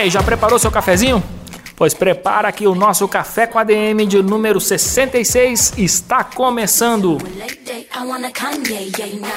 [0.00, 1.22] Aí, já preparou seu cafezinho?
[1.76, 7.16] Pois prepara que o nosso Café com ADM de número 66 está começando.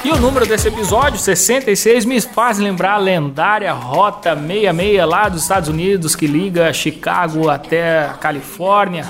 [0.04, 5.44] E o número desse episódio, 66, me faz lembrar a lendária Rota 66 lá dos
[5.44, 9.06] Estados Unidos que liga Chicago até Califórnia.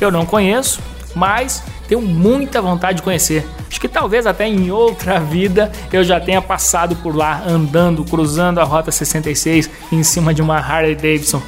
[0.00, 0.80] Eu não conheço,
[1.14, 3.46] mas tenho muita vontade de conhecer.
[3.68, 8.58] Acho que talvez até em outra vida eu já tenha passado por lá andando, cruzando
[8.58, 11.42] a Rota 66 em cima de uma Harley Davidson.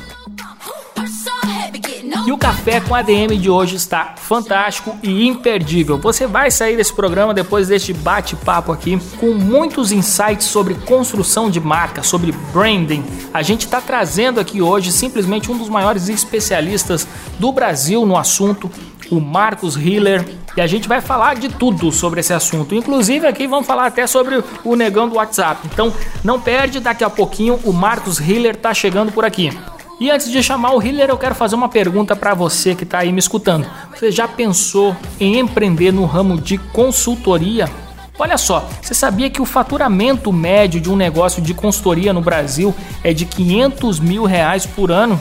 [2.27, 5.99] E o café com ADM de hoje está fantástico e imperdível.
[5.99, 11.59] Você vai sair desse programa depois deste bate-papo aqui com muitos insights sobre construção de
[11.59, 13.03] marca, sobre branding.
[13.33, 18.71] A gente está trazendo aqui hoje simplesmente um dos maiores especialistas do Brasil no assunto,
[19.11, 22.75] o Marcos Hiller, e a gente vai falar de tudo sobre esse assunto.
[22.75, 25.69] Inclusive aqui vamos falar até sobre o negão do WhatsApp.
[25.73, 25.93] Então
[26.25, 29.51] não perde, daqui a pouquinho o Marcos Hiller está chegando por aqui.
[30.01, 33.01] E antes de chamar o Hiller, eu quero fazer uma pergunta para você que está
[33.01, 33.67] aí me escutando.
[33.95, 37.69] Você já pensou em empreender no ramo de consultoria?
[38.19, 42.75] Olha só, você sabia que o faturamento médio de um negócio de consultoria no Brasil
[43.05, 45.21] é de 500 mil reais por ano?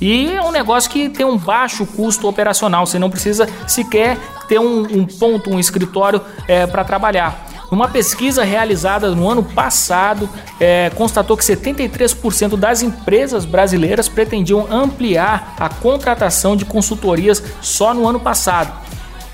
[0.00, 4.58] E é um negócio que tem um baixo custo operacional, você não precisa sequer ter
[4.58, 7.46] um, um ponto, um escritório é, para trabalhar.
[7.70, 10.28] Uma pesquisa realizada no ano passado
[10.60, 18.06] é, constatou que 73% das empresas brasileiras pretendiam ampliar a contratação de consultorias só no
[18.06, 18.85] ano passado.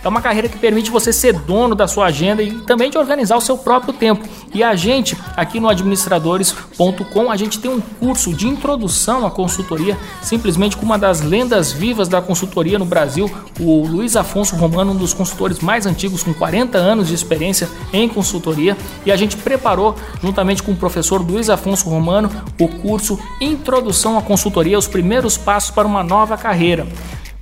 [0.05, 3.37] É uma carreira que permite você ser dono da sua agenda e também de organizar
[3.37, 4.27] o seu próprio tempo.
[4.53, 9.97] E a gente, aqui no administradores.com, a gente tem um curso de introdução à consultoria,
[10.21, 13.31] simplesmente com uma das lendas vivas da consultoria no Brasil,
[13.61, 18.09] o Luiz Afonso Romano, um dos consultores mais antigos, com 40 anos de experiência em
[18.09, 18.77] consultoria.
[19.07, 22.29] E a gente preparou, juntamente com o professor Luiz Afonso Romano,
[22.61, 26.87] o curso Introdução à Consultoria, os primeiros passos para uma nova carreira.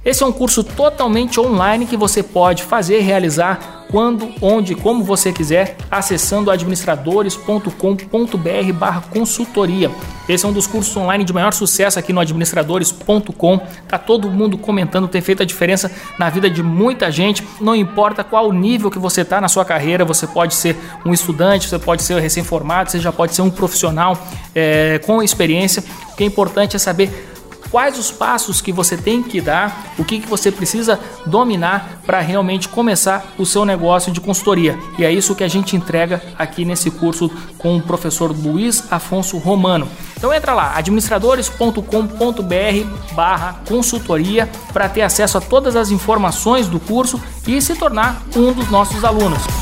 [0.02, 5.04] Esse é um curso totalmente online que você pode fazer e realizar quando, onde, como
[5.04, 9.90] você quiser, acessando administradores.com.br barra consultoria.
[10.26, 13.60] Esse é um dos cursos online de maior sucesso aqui no administradores.com.
[13.88, 17.46] Tá todo mundo comentando, tem feito a diferença na vida de muita gente.
[17.60, 21.68] Não importa qual nível que você está na sua carreira, você pode ser um estudante,
[21.68, 24.16] você pode ser recém-formado, você já pode ser um profissional
[24.54, 25.84] é, com experiência.
[26.12, 27.29] O que é importante é saber
[27.70, 32.20] quais os passos que você tem que dar, o que, que você precisa dominar para
[32.20, 34.78] realmente começar o seu negócio de consultoria.
[34.98, 39.38] E é isso que a gente entrega aqui nesse curso com o professor Luiz Afonso
[39.38, 39.88] Romano.
[40.16, 47.20] Então entra lá, administradores.com.br barra consultoria para ter acesso a todas as informações do curso
[47.46, 49.59] e se tornar um dos nossos alunos.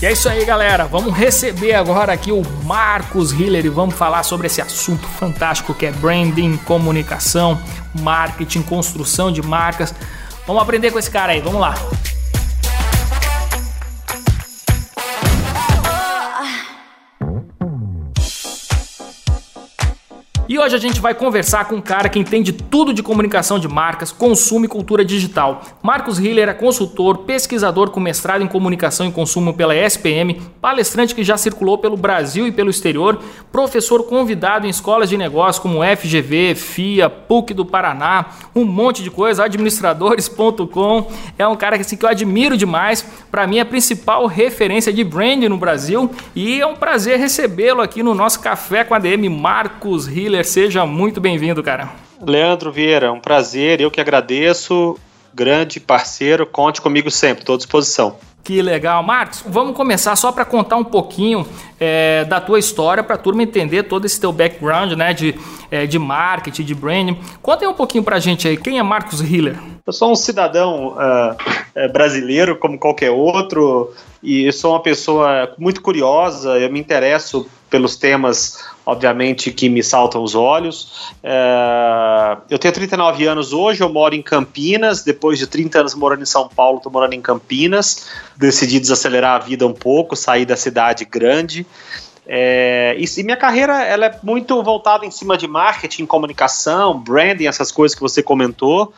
[0.00, 0.86] E é isso aí, galera.
[0.86, 5.84] Vamos receber agora aqui o Marcos Hiller e vamos falar sobre esse assunto fantástico que
[5.84, 7.60] é branding, comunicação,
[8.00, 9.94] marketing, construção de marcas.
[10.46, 11.40] Vamos aprender com esse cara aí.
[11.40, 11.74] Vamos lá.
[20.50, 23.68] E hoje a gente vai conversar com um cara que entende tudo de comunicação de
[23.68, 25.62] marcas, consumo e cultura digital.
[25.80, 31.22] Marcos Hiller é consultor, pesquisador com mestrado em comunicação e consumo pela SPM, palestrante que
[31.22, 33.20] já circulou pelo Brasil e pelo exterior,
[33.52, 39.10] professor convidado em escolas de negócios como FGV, FIA, PUC do Paraná, um monte de
[39.10, 41.12] coisa, administradores.com.
[41.38, 43.06] É um cara que, assim, que eu admiro demais.
[43.30, 47.80] Para mim, é a principal referência de branding no Brasil e é um prazer recebê-lo
[47.80, 51.90] aqui no nosso Café com a DM, Marcos Hiller seja muito bem-vindo, cara.
[52.24, 54.96] Leandro Vieira, um prazer, eu que agradeço.
[55.32, 58.16] Grande parceiro, conte comigo sempre, estou à disposição.
[58.42, 59.02] Que legal.
[59.02, 61.46] Marcos, vamos começar só para contar um pouquinho
[61.78, 65.34] é, da tua história, para a turma entender todo esse teu background né, de,
[65.70, 67.18] é, de marketing, de branding.
[67.42, 69.56] Conta aí um pouquinho para a gente aí, quem é Marcos Hiller?
[69.86, 76.58] Eu sou um cidadão uh, brasileiro, como qualquer outro, e sou uma pessoa muito curiosa,
[76.58, 78.58] eu me interesso pelos temas
[78.90, 81.12] obviamente, que me saltam os olhos.
[81.22, 85.02] É, eu tenho 39 anos hoje, eu moro em Campinas.
[85.02, 88.08] Depois de 30 anos morando em São Paulo, estou morando em Campinas.
[88.36, 91.64] Decidi desacelerar a vida um pouco, sair da cidade grande.
[92.26, 97.46] É, e, e, minha carreira ela é muito voltada em cima de marketing, comunicação, branding,
[97.46, 98.92] essas coisas que você comentou.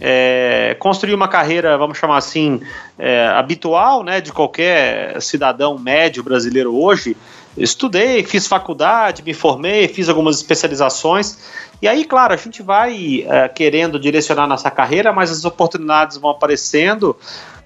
[0.00, 2.60] É, construir uma carreira, vamos chamar assim,
[2.98, 7.16] é, habitual, né, de qualquer cidadão médio brasileiro hoje.
[7.56, 11.38] Estudei, fiz faculdade, me formei, fiz algumas especializações.
[11.82, 16.30] E aí, claro, a gente vai é, querendo direcionar nossa carreira, mas as oportunidades vão
[16.30, 17.16] aparecendo.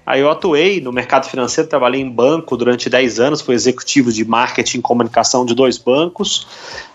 [0.05, 4.23] Aí eu atuei no mercado financeiro, trabalhei em banco durante 10 anos, fui executivo de
[4.23, 6.47] marketing e comunicação de dois bancos.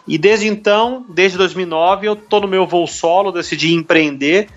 [0.09, 4.49] E desde então, desde 2009, eu estou no meu voo solo, decidi empreender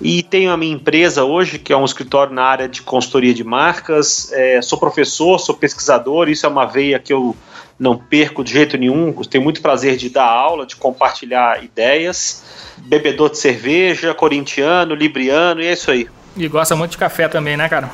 [0.00, 3.42] e tenho a minha empresa hoje, que é um escritório na área de consultoria de
[3.42, 4.32] marcas.
[4.32, 7.36] É, sou professor, sou pesquisador, isso é uma veia que eu
[7.78, 9.12] não perco de jeito nenhum.
[9.24, 12.44] Tenho muito prazer de dar aula, de compartilhar ideias.
[12.78, 16.08] Bebedor de cerveja, corintiano, libriano, e é isso aí.
[16.36, 17.90] E gosta muito de café também, né, cara?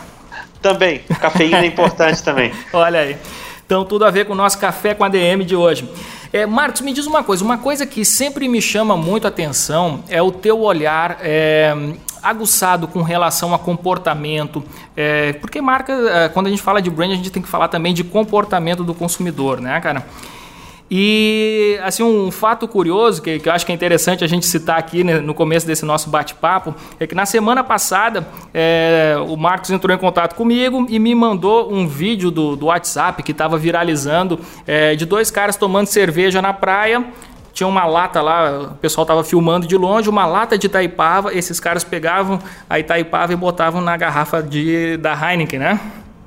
[0.60, 1.00] Também.
[1.20, 2.52] Cafeína é importante também.
[2.72, 3.16] Olha aí.
[3.64, 5.88] Então, tudo a ver com o nosso café com ADM de hoje.
[6.32, 7.42] É, Marcos, me diz uma coisa.
[7.44, 11.74] Uma coisa que sempre me chama muito a atenção é o teu olhar é,
[12.24, 14.64] aguçado com relação a comportamento.
[14.96, 17.68] É, porque marca, é, quando a gente fala de brand, a gente tem que falar
[17.68, 20.06] também de comportamento do consumidor, né, cara?
[20.90, 24.78] E assim um fato curioso que, que, eu acho que é interessante a gente citar
[24.78, 29.70] aqui né, no começo desse nosso bate-papo é que na semana passada é, o Marcos
[29.70, 34.38] entrou em contato comigo e me mandou um vídeo do, do WhatsApp que estava viralizando
[34.66, 37.02] é, de dois caras tomando cerveja na praia
[37.54, 41.60] tinha uma lata lá, o pessoal estava filmando de longe, uma lata de Itaipava, esses
[41.60, 45.80] caras pegavam a Itaipava e botavam na garrafa de, da Heineken, né?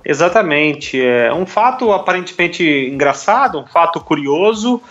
[0.05, 0.99] Exatamente.
[1.01, 4.81] É um fato aparentemente engraçado, um fato curioso.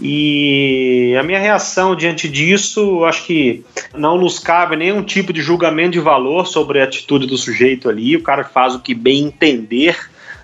[0.00, 3.64] E a minha reação diante disso, acho que
[3.94, 8.16] não nos cabe nenhum tipo de julgamento de valor sobre a atitude do sujeito ali.
[8.16, 9.96] O cara faz o que bem entender,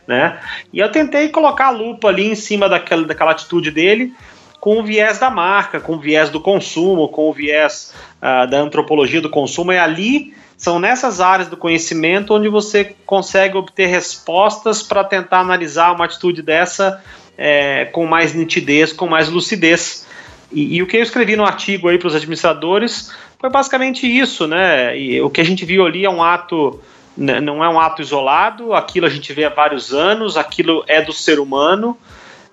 [0.07, 0.39] né?
[0.71, 4.13] E eu tentei colocar a lupa ali em cima daquela, daquela atitude dele,
[4.61, 8.59] com o viés da marca, com o viés do consumo, com o viés uh, da
[8.59, 9.73] antropologia do consumo.
[9.73, 15.91] É ali são nessas áreas do conhecimento onde você consegue obter respostas para tentar analisar
[15.91, 17.03] uma atitude dessa
[17.39, 20.07] é, com mais nitidez, com mais lucidez.
[20.53, 24.47] E, e, o que eu escrevi no artigo aí para os administradores foi basicamente isso,
[24.47, 24.99] né?
[24.99, 26.79] E o que a gente viu ali é um ato,
[27.17, 31.01] né, não é um ato isolado, aquilo a gente vê há vários anos, aquilo é
[31.01, 31.97] do ser humano.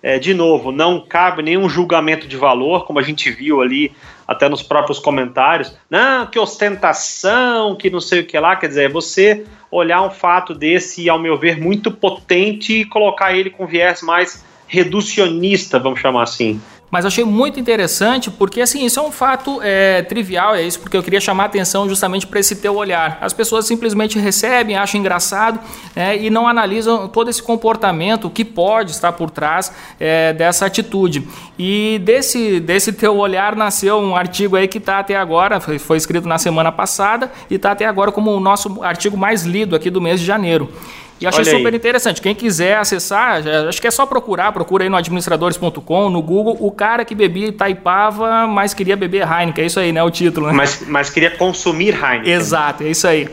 [0.02, 3.92] É, de novo, não cabe nenhum julgamento de valor, como a gente viu ali
[4.28, 8.84] até nos próprios comentários, não, que ostentação, que não sei o que lá, quer dizer,
[8.84, 13.66] é você olhar um fato desse, ao meu ver, muito potente e colocar ele com
[13.66, 16.62] viés mais reducionista, vamos chamar assim.
[16.90, 20.96] Mas achei muito interessante porque, assim, isso é um fato é, trivial, é isso porque
[20.96, 23.18] eu queria chamar a atenção justamente para esse teu olhar.
[23.20, 25.60] As pessoas simplesmente recebem, acham engraçado
[25.94, 29.70] é, e não analisam todo esse comportamento que pode estar por trás
[30.00, 31.28] é, dessa atitude.
[31.60, 35.98] E desse, desse teu olhar nasceu um artigo aí que está até agora, foi, foi
[35.98, 39.90] escrito na semana passada e está até agora como o nosso artigo mais lido aqui
[39.90, 40.72] do mês de janeiro.
[41.20, 41.76] E achei Olha super aí.
[41.76, 42.22] interessante.
[42.22, 46.72] Quem quiser acessar, acho que é só procurar, procura aí no administradores.com, no Google, o
[46.72, 49.64] cara que bebia Itaipava, mas queria beber Heineken.
[49.64, 50.04] É isso aí, né?
[50.04, 50.54] O título, né?
[50.54, 52.32] Mas, mas queria consumir Heineken.
[52.32, 53.28] Exato, é isso aí.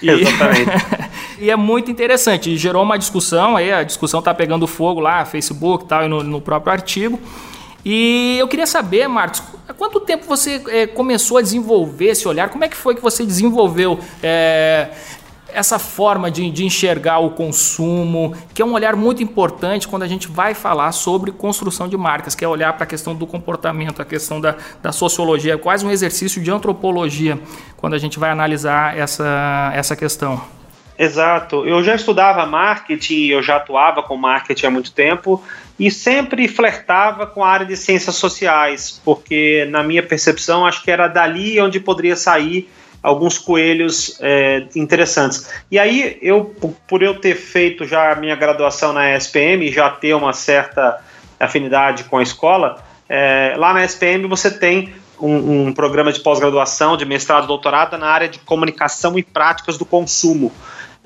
[0.00, 0.70] E, Exatamente.
[1.38, 2.50] e é muito interessante.
[2.50, 6.08] E gerou uma discussão aí, a discussão tá pegando fogo lá, Facebook e tal, e
[6.08, 7.20] no, no próprio artigo.
[7.84, 12.48] E eu queria saber, Marcos, há quanto tempo você é, começou a desenvolver esse olhar?
[12.48, 14.88] Como é que foi que você desenvolveu é,
[15.56, 20.06] essa forma de, de, enxergar o consumo, que é um olhar muito importante quando a
[20.06, 24.02] gente vai falar sobre construção de marcas, que é olhar para a questão do comportamento,
[24.02, 27.40] a questão da, da sociologia, é quase um exercício de antropologia
[27.78, 30.38] quando a gente vai analisar essa, essa questão.
[30.98, 31.66] Exato.
[31.66, 35.42] Eu já estudava marketing, eu já atuava com marketing há muito tempo
[35.78, 40.90] e sempre flertava com a área de ciências sociais, porque na minha percepção acho que
[40.90, 42.68] era dali onde poderia sair
[43.02, 45.48] alguns coelhos é, interessantes.
[45.70, 46.54] E aí, eu,
[46.88, 51.00] por eu ter feito já a minha graduação na SPM, já ter uma certa
[51.38, 56.96] afinidade com a escola, é, lá na SPM você tem um, um programa de pós-graduação,
[56.96, 60.52] de mestrado doutorado na área de comunicação e práticas do consumo.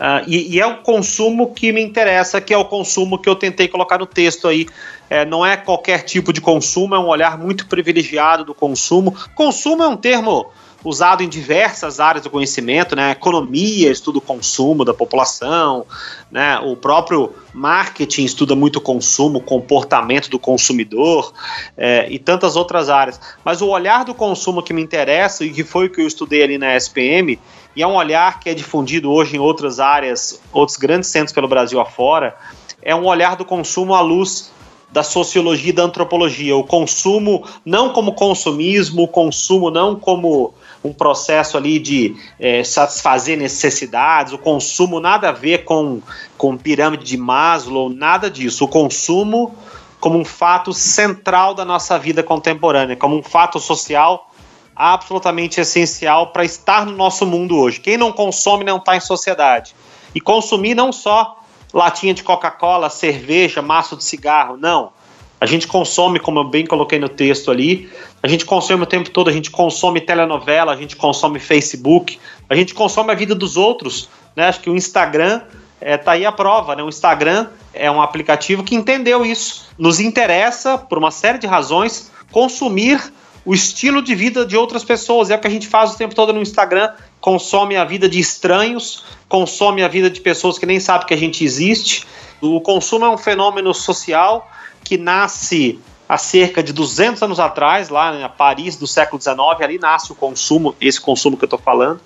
[0.01, 3.37] Uh, e, e, é o consumo que me interessa, que é o consumo que eu
[3.37, 4.67] tentei colocar no texto aí.
[5.11, 9.15] É, não é qualquer tipo de consumo, é um olhar muito privilegiado do consumo.
[9.35, 10.51] Consumo é um termo
[10.85, 13.11] usado em diversas áreas do conhecimento, né?
[13.11, 15.85] Economia estuda o consumo da população,
[16.31, 16.59] né?
[16.61, 21.33] O próprio marketing estuda muito o consumo, o comportamento do consumidor
[21.77, 23.21] é, e tantas outras áreas.
[23.45, 26.43] Mas o olhar do consumo que me interessa e que foi o que eu estudei
[26.43, 27.39] ali na SPM
[27.75, 31.47] e é um olhar que é difundido hoje em outras áreas, outros grandes centros pelo
[31.47, 32.37] Brasil afora,
[32.83, 34.51] é um olhar do consumo à luz
[34.91, 36.57] da sociologia e da antropologia.
[36.57, 43.37] O consumo não como consumismo, o consumo não como um processo ali de é, satisfazer
[43.37, 46.01] necessidades, o consumo nada a ver com,
[46.39, 48.65] com pirâmide de Maslow, nada disso.
[48.65, 49.55] O consumo
[50.01, 54.31] como um fato central da nossa vida contemporânea, como um fato social
[54.75, 57.81] absolutamente essencial para estar no nosso mundo hoje.
[57.81, 59.75] Quem não consome não está em sociedade.
[60.15, 61.37] E consumir não só
[61.73, 64.91] latinha de Coca-Cola, cerveja, maço de cigarro, não.
[65.39, 67.91] A gente consome, como eu bem coloquei no texto ali,
[68.23, 72.55] a gente consome o tempo todo, a gente consome telenovela, a gente consome Facebook, a
[72.55, 74.09] gente consome a vida dos outros.
[74.37, 74.47] Né?
[74.47, 75.41] Acho que o Instagram
[75.81, 76.83] é, tá aí a prova, né?
[76.83, 79.69] O Instagram é um aplicativo que entendeu isso.
[79.79, 83.01] Nos interessa, por uma série de razões, consumir
[83.45, 85.31] o estilo de vida de outras pessoas.
[85.31, 86.93] É o que a gente faz o tempo todo no Instagram.
[87.21, 91.17] Consome a vida de estranhos, consome a vida de pessoas que nem sabem que a
[91.17, 92.07] gente existe.
[92.41, 94.51] O consumo é um fenômeno social
[94.85, 95.79] que nasce
[96.11, 100.15] há cerca de 200 anos atrás, lá em Paris do século XIX, ali nasce o
[100.17, 102.01] consumo, esse consumo que eu estou falando.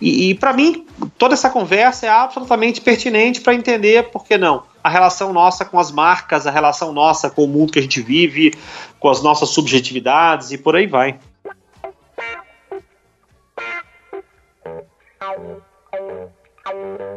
[0.00, 0.86] E, e para mim,
[1.18, 5.80] toda essa conversa é absolutamente pertinente para entender, por que não, a relação nossa com
[5.80, 8.54] as marcas, a relação nossa com o mundo que a gente vive,
[9.00, 11.18] com as nossas subjetividades e por aí vai.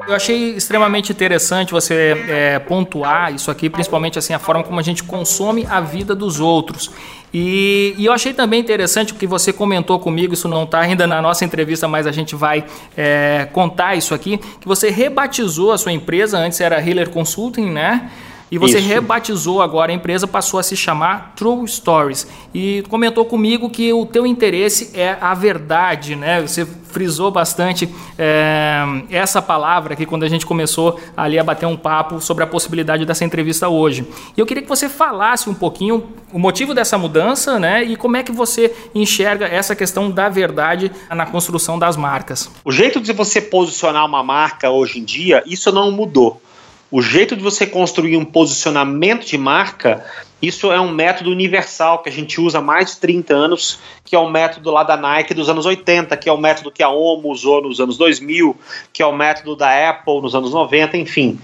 [0.05, 4.83] Eu achei extremamente interessante você é, pontuar isso aqui, principalmente assim a forma como a
[4.83, 6.91] gente consome a vida dos outros.
[7.33, 11.07] E, e eu achei também interessante o que você comentou comigo, isso não está ainda
[11.07, 12.65] na nossa entrevista, mas a gente vai
[12.97, 18.11] é, contar isso aqui, que você rebatizou a sua empresa, antes era Healer Consulting, né?
[18.49, 18.87] E você Isso.
[18.87, 22.27] rebatizou agora a empresa, passou a se chamar True Stories.
[22.53, 26.41] E comentou comigo que o teu interesse é a verdade, né?
[26.41, 27.87] Você frisou bastante
[28.17, 32.47] é, essa palavra aqui quando a gente começou ali a bater um papo sobre a
[32.47, 34.07] possibilidade dessa entrevista hoje.
[34.35, 37.83] E eu queria que você falasse um pouquinho o motivo dessa mudança, né?
[37.83, 42.49] E como é que você enxerga essa questão da verdade na construção das marcas.
[42.63, 46.41] O jeito de você posicionar uma marca hoje em dia, isso não mudou.
[46.89, 50.05] O jeito de você construir um posicionamento de marca,
[50.41, 54.15] isso é um método universal que a gente usa há mais de 30 anos, que
[54.15, 56.89] é o método lá da Nike dos anos 80, que é o método que a
[56.89, 58.55] OMO usou nos anos 2000,
[58.93, 61.37] que é o método da Apple nos anos 90, enfim.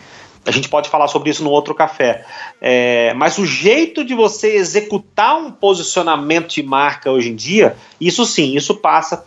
[0.45, 2.25] A gente pode falar sobre isso no outro café.
[2.61, 8.25] É, mas o jeito de você executar um posicionamento de marca hoje em dia, isso
[8.25, 9.23] sim, isso passa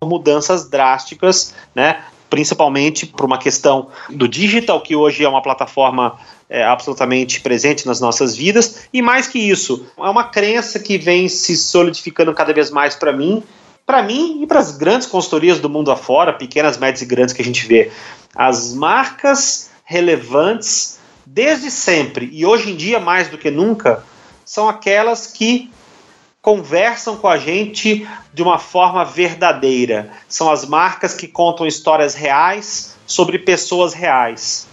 [0.00, 2.02] por mudanças drásticas, né?
[2.28, 8.00] Principalmente por uma questão do digital, que hoje é uma plataforma é, absolutamente presente nas
[8.00, 12.70] nossas vidas, e mais que isso, é uma crença que vem se solidificando cada vez
[12.70, 13.42] mais para mim,
[13.86, 17.42] para mim e para as grandes consultorias do mundo afora, pequenas, médias e grandes que
[17.42, 17.90] a gente vê.
[18.34, 24.02] As marcas relevantes, desde sempre, e hoje em dia mais do que nunca,
[24.44, 25.70] são aquelas que
[26.44, 30.10] conversam com a gente de uma forma verdadeira.
[30.28, 34.68] São as marcas que contam histórias reais sobre pessoas reais.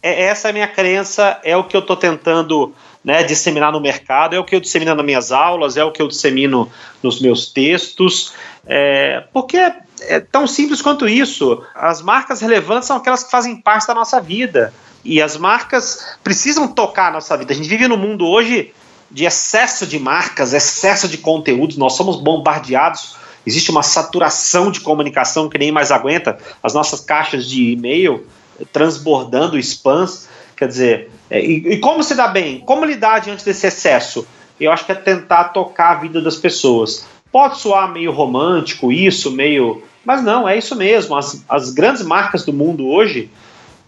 [0.00, 2.72] É, essa é a minha crença, é o que eu estou tentando
[3.02, 6.00] né, disseminar no mercado, é o que eu dissemino nas minhas aulas, é o que
[6.00, 6.70] eu dissemino
[7.02, 8.32] nos meus textos,
[8.64, 11.64] é, porque é, é tão simples quanto isso.
[11.74, 14.72] As marcas relevantes são aquelas que fazem parte da nossa vida.
[15.04, 17.52] E as marcas precisam tocar a nossa vida.
[17.52, 18.72] A gente vive no mundo hoje
[19.10, 23.16] de excesso de marcas, excesso de conteúdos, nós somos bombardeados.
[23.46, 26.38] Existe uma saturação de comunicação que nem mais aguenta.
[26.62, 28.26] As nossas caixas de e-mail
[28.72, 30.28] transbordando spams.
[30.56, 32.60] Quer dizer, é, e, e, como se dá bem?
[32.60, 34.26] Como lidar diante desse excesso?
[34.60, 37.06] Eu acho que é tentar tocar a vida das pessoas.
[37.30, 39.82] Pode soar meio romântico isso, meio.
[40.04, 41.16] Mas não, é isso mesmo.
[41.16, 43.30] As, as grandes marcas do mundo hoje,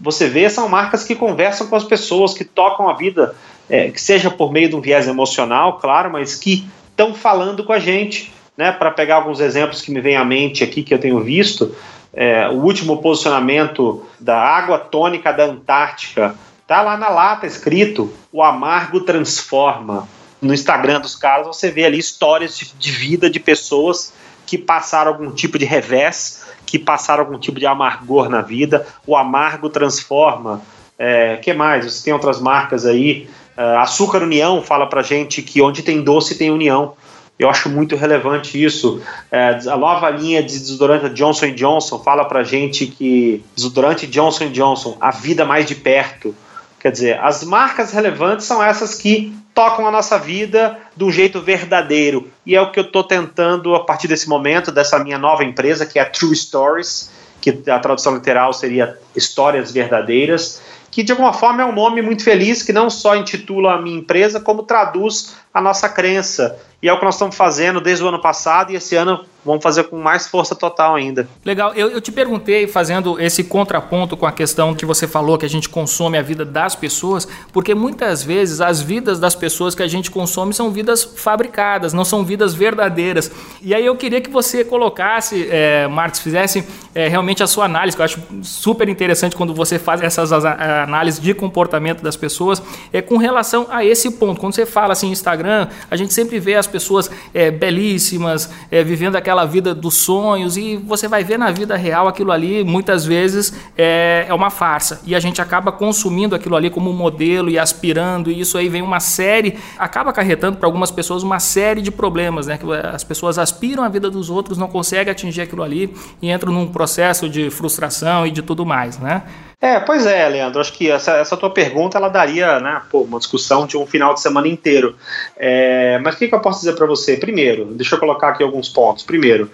[0.00, 3.35] você vê, são marcas que conversam com as pessoas, que tocam a vida
[3.71, 7.73] é, que seja por meio de um viés emocional, claro, mas que estão falando com
[7.73, 8.33] a gente.
[8.57, 11.75] Né, para pegar alguns exemplos que me vêm à mente aqui que eu tenho visto,
[12.12, 16.35] é, o último posicionamento da água tônica da Antártica,
[16.67, 20.07] tá lá na lata escrito: o amargo transforma.
[20.43, 24.12] No Instagram dos caras você vê ali histórias de, vida de pessoas
[24.47, 28.87] que passaram algum tipo de revés, que passaram algum tipo de amargor na vida.
[29.07, 30.62] O amargo transforma.
[30.99, 31.85] É, que mais?
[31.85, 36.37] Você tem outras marcas aí Uh, Açúcar União fala pra gente que onde tem doce
[36.37, 36.95] tem união.
[37.38, 39.00] Eu acho muito relevante isso.
[39.33, 44.97] Uh, a nova linha de desodorante Johnson Johnson fala pra gente que desodorante Johnson Johnson,
[45.00, 46.35] a vida mais de perto.
[46.78, 52.30] Quer dizer, as marcas relevantes são essas que tocam a nossa vida um jeito verdadeiro.
[52.47, 55.85] E é o que eu estou tentando a partir desse momento, dessa minha nova empresa,
[55.85, 60.61] que é a True Stories, que a tradução literal seria histórias verdadeiras
[60.91, 63.99] que de alguma forma é um nome muito feliz, que não só intitula a minha
[63.99, 66.59] empresa, como traduz a nossa crença.
[66.83, 69.63] E é o que nós estamos fazendo desde o ano passado e esse ano vamos
[69.63, 71.29] fazer com mais força total ainda.
[71.45, 71.73] Legal.
[71.75, 75.49] Eu, eu, te perguntei, fazendo esse contraponto com a questão que você falou, que a
[75.49, 79.89] gente consome a vida das pessoas, porque muitas vezes as vidas das pessoas que a
[79.89, 83.31] gente consome são vidas fabricadas, não são vidas verdadeiras.
[83.63, 87.97] E aí eu queria que você colocasse, é, Marcos, fizesse é, realmente a sua análise,
[87.97, 93.01] que eu acho super interessante quando você faz essas análises de comportamento das pessoas, é
[93.01, 94.41] com relação a esse ponto.
[94.41, 99.17] Quando você fala assim, Instagram, a gente sempre vê as pessoas é, belíssimas, é, vivendo
[99.17, 103.53] aquela vida dos sonhos e você vai ver na vida real aquilo ali muitas vezes
[103.77, 105.00] é, é uma farsa.
[105.05, 108.83] E a gente acaba consumindo aquilo ali como modelo e aspirando e isso aí vem
[108.83, 112.59] uma série acaba acarretando para algumas pessoas uma série de problemas né?
[112.93, 116.67] As pessoas aspiram a vida dos outros não conseguem atingir aquilo ali e entram num
[116.67, 119.23] processo de frustração e de tudo mais né
[119.61, 120.61] é, pois é, Leandro.
[120.61, 124.14] Acho que essa, essa tua pergunta ela daria né, pô, uma discussão de um final
[124.14, 124.97] de semana inteiro.
[125.37, 127.17] É, mas o que, que eu posso dizer para você?
[127.17, 129.05] Primeiro, deixa eu colocar aqui alguns pontos.
[129.05, 129.50] Primeiro,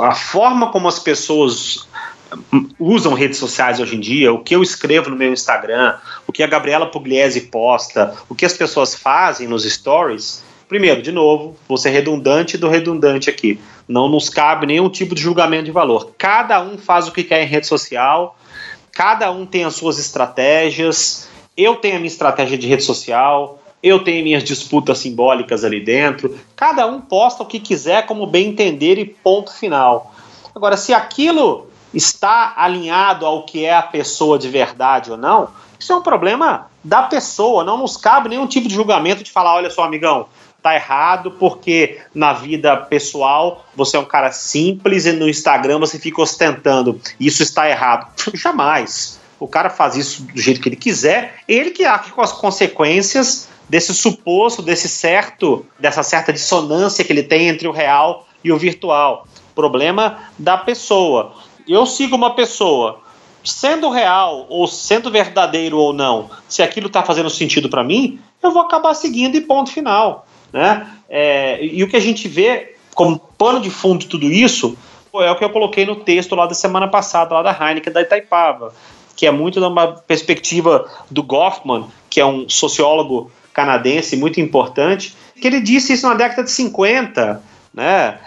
[0.00, 1.88] a forma como as pessoas
[2.78, 6.42] usam redes sociais hoje em dia, o que eu escrevo no meu Instagram, o que
[6.42, 10.42] a Gabriela Pugliese posta, o que as pessoas fazem nos stories.
[10.68, 13.60] Primeiro, de novo, vou ser redundante do redundante aqui.
[13.86, 16.12] Não nos cabe nenhum tipo de julgamento de valor.
[16.16, 18.36] Cada um faz o que quer em rede social
[18.94, 21.28] Cada um tem as suas estratégias.
[21.56, 23.58] Eu tenho a minha estratégia de rede social.
[23.82, 26.38] Eu tenho minhas disputas simbólicas ali dentro.
[26.56, 30.14] Cada um posta o que quiser, como bem entender e ponto final.
[30.54, 35.48] Agora, se aquilo está alinhado ao que é a pessoa de verdade ou não,
[35.78, 37.64] isso é um problema da pessoa.
[37.64, 40.26] Não nos cabe nenhum tipo de julgamento de falar: olha só, amigão,
[40.64, 45.98] tá errado porque na vida pessoal você é um cara simples e no Instagram você
[45.98, 46.98] fica ostentando.
[47.20, 48.10] Isso está errado.
[48.32, 49.20] Jamais.
[49.38, 53.46] O cara faz isso do jeito que ele quiser, ele que arque com as consequências
[53.68, 58.56] desse suposto, desse certo, dessa certa dissonância que ele tem entre o real e o
[58.56, 59.28] virtual.
[59.54, 61.34] Problema da pessoa.
[61.68, 63.00] Eu sigo uma pessoa,
[63.44, 68.50] sendo real ou sendo verdadeiro ou não, se aquilo está fazendo sentido para mim, eu
[68.50, 70.26] vou acabar seguindo e ponto final.
[70.54, 70.86] Né?
[71.08, 74.78] É, e o que a gente vê como pano de fundo de tudo isso
[75.12, 78.02] é o que eu coloquei no texto lá da semana passada, lá da Heineken, da
[78.02, 78.72] Itaipava,
[79.16, 85.16] que é muito de uma perspectiva do Goffman, que é um sociólogo canadense muito importante,
[85.40, 88.20] que ele disse isso na década de 50, né?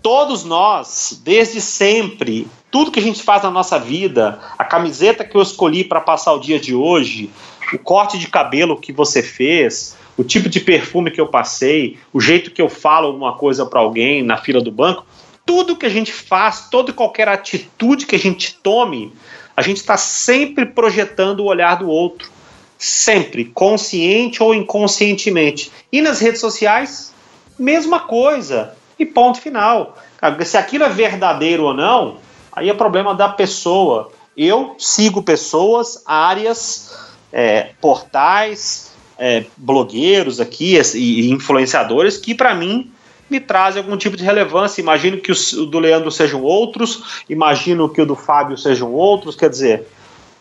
[0.00, 5.36] Todos nós, desde sempre, tudo que a gente faz na nossa vida, a camiseta que
[5.36, 7.30] eu escolhi para passar o dia de hoje,
[7.74, 12.20] o corte de cabelo que você fez, o tipo de perfume que eu passei, o
[12.20, 15.04] jeito que eu falo alguma coisa para alguém na fila do banco,
[15.44, 19.12] tudo que a gente faz, toda e qualquer atitude que a gente tome,
[19.56, 22.32] a gente está sempre projetando o olhar do outro.
[22.78, 25.70] Sempre, consciente ou inconscientemente.
[25.92, 27.14] E nas redes sociais,
[27.58, 28.76] mesma coisa.
[28.98, 29.96] E ponto final.
[30.44, 32.18] Se aquilo é verdadeiro ou não,
[32.52, 34.10] aí é problema da pessoa.
[34.36, 42.90] Eu sigo pessoas, áreas, é, portais, é, blogueiros aqui e influenciadores que, para mim,
[43.28, 44.80] me trazem algum tipo de relevância.
[44.80, 49.48] Imagino que o do Leandro sejam outros, imagino que o do Fábio sejam outros, quer
[49.48, 49.86] dizer,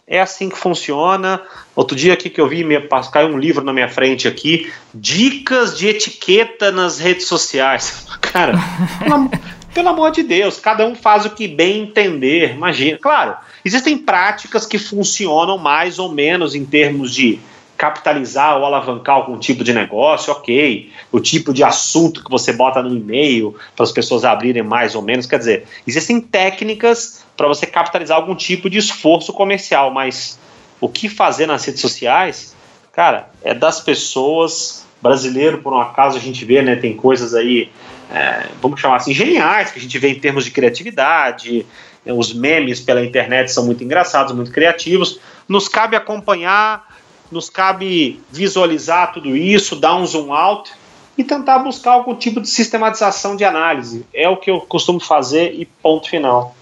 [0.05, 1.41] é assim que funciona.
[1.75, 2.79] Outro dia aqui que eu vi, me,
[3.11, 8.05] caiu um livro na minha frente aqui, dicas de etiqueta nas redes sociais.
[8.21, 8.53] Cara,
[8.99, 9.29] pelo,
[9.73, 12.97] pelo amor de Deus, cada um faz o que bem entender, imagina.
[12.97, 17.39] Claro, existem práticas que funcionam mais ou menos em termos de
[17.77, 20.91] capitalizar ou alavancar algum tipo de negócio, ok.
[21.11, 25.01] O tipo de assunto que você bota no e-mail para as pessoas abrirem mais ou
[25.01, 25.25] menos.
[25.25, 30.39] Quer dizer, existem técnicas para você capitalizar algum tipo de esforço comercial, mas
[30.79, 32.55] o que fazer nas redes sociais,
[32.91, 34.83] cara, é das pessoas.
[35.01, 36.77] Brasileiro, por um acaso, a gente vê, né?
[36.77, 37.69] Tem coisas aí,
[38.09, 41.65] é, vamos chamar assim, geniais, que a gente vê em termos de criatividade.
[42.05, 45.19] Os memes pela internet são muito engraçados, muito criativos.
[45.47, 46.92] Nos cabe acompanhar
[47.33, 50.71] nos cabe visualizar tudo isso, dar um zoom out
[51.17, 54.05] e tentar buscar algum tipo de sistematização de análise.
[54.13, 56.55] É o que eu costumo fazer e ponto final.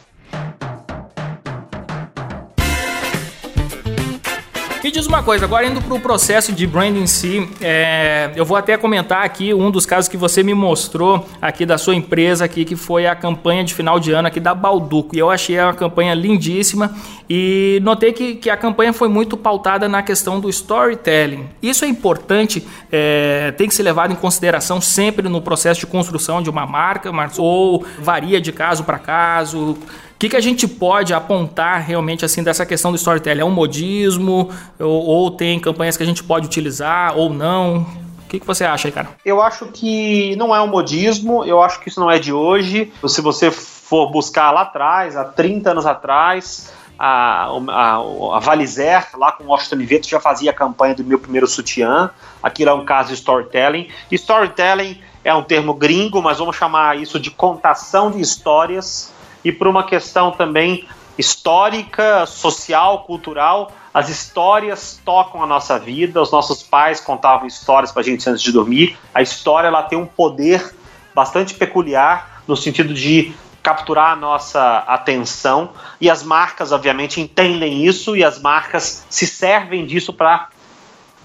[4.92, 8.44] Me diz uma coisa, agora indo para o processo de branding em si, é, eu
[8.44, 12.44] vou até comentar aqui um dos casos que você me mostrou aqui da sua empresa
[12.44, 15.16] aqui, que foi a campanha de final de ano aqui da Balduco.
[15.16, 16.94] E eu achei uma campanha lindíssima
[17.30, 21.48] e notei que, que a campanha foi muito pautada na questão do storytelling.
[21.62, 26.42] Isso é importante, é, tem que ser levado em consideração sempre no processo de construção
[26.42, 29.78] de uma marca, ou varia de caso para caso
[30.22, 33.42] que, que a gente pode apontar realmente assim dessa questão do storytelling?
[33.42, 37.78] É um modismo ou, ou tem campanhas que a gente pode utilizar ou não?
[37.80, 39.10] O que, que você acha aí, cara?
[39.26, 42.94] Eu acho que não é um modismo, eu acho que isso não é de hoje.
[43.08, 47.96] Se você for buscar lá atrás, há 30 anos atrás, a, a,
[48.36, 52.12] a Valizer, lá com o Washington Oliveto, já fazia a campanha do meu primeiro sutiã.
[52.44, 53.88] Aquilo é um caso de storytelling.
[54.12, 59.12] Storytelling é um termo gringo, mas vamos chamar isso de contação de histórias.
[59.44, 66.22] E por uma questão também histórica, social, cultural, as histórias tocam a nossa vida.
[66.22, 68.98] Os nossos pais contavam histórias para a gente antes de dormir.
[69.14, 70.74] A história ela tem um poder
[71.14, 78.16] bastante peculiar no sentido de capturar a nossa atenção e as marcas, obviamente, entendem isso
[78.16, 80.50] e as marcas se servem disso para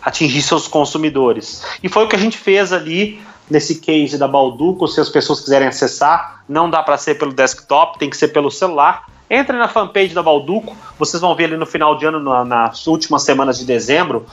[0.03, 1.65] atingir seus consumidores.
[1.83, 4.87] E foi o que a gente fez ali nesse case da Balduco.
[4.89, 8.51] Se as pessoas quiserem acessar, não dá para ser pelo desktop, tem que ser pelo
[8.51, 9.07] celular.
[9.29, 13.23] Entre na fanpage da Balduco, vocês vão ver ali no final de ano, nas últimas
[13.23, 14.25] semanas de dezembro,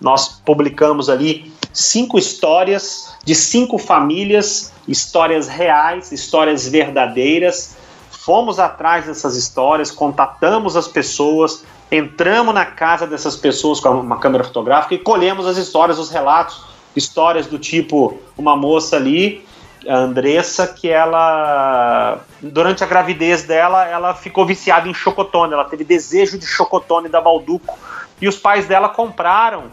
[0.00, 7.76] nós publicamos ali cinco histórias de cinco famílias, histórias reais, histórias verdadeiras.
[8.10, 14.44] Fomos atrás dessas histórias, contatamos as pessoas, entramos na casa dessas pessoas com uma câmera
[14.44, 16.62] fotográfica e colhemos as histórias, os relatos,
[16.96, 19.44] histórias do tipo uma moça ali,
[19.86, 25.84] a Andressa, que ela durante a gravidez dela, ela ficou viciada em chocotone, ela teve
[25.84, 27.78] desejo de chocotone da Balduco.
[28.20, 29.64] E os pais dela compraram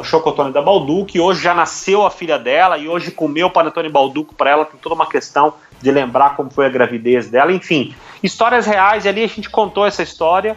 [0.00, 3.50] o chocotone da Balduco, e hoje já nasceu a filha dela, e hoje comeu o
[3.50, 7.52] panetone Balduco para ela, tem toda uma questão de lembrar como foi a gravidez dela,
[7.52, 10.56] enfim, histórias reais, e ali a gente contou essa história,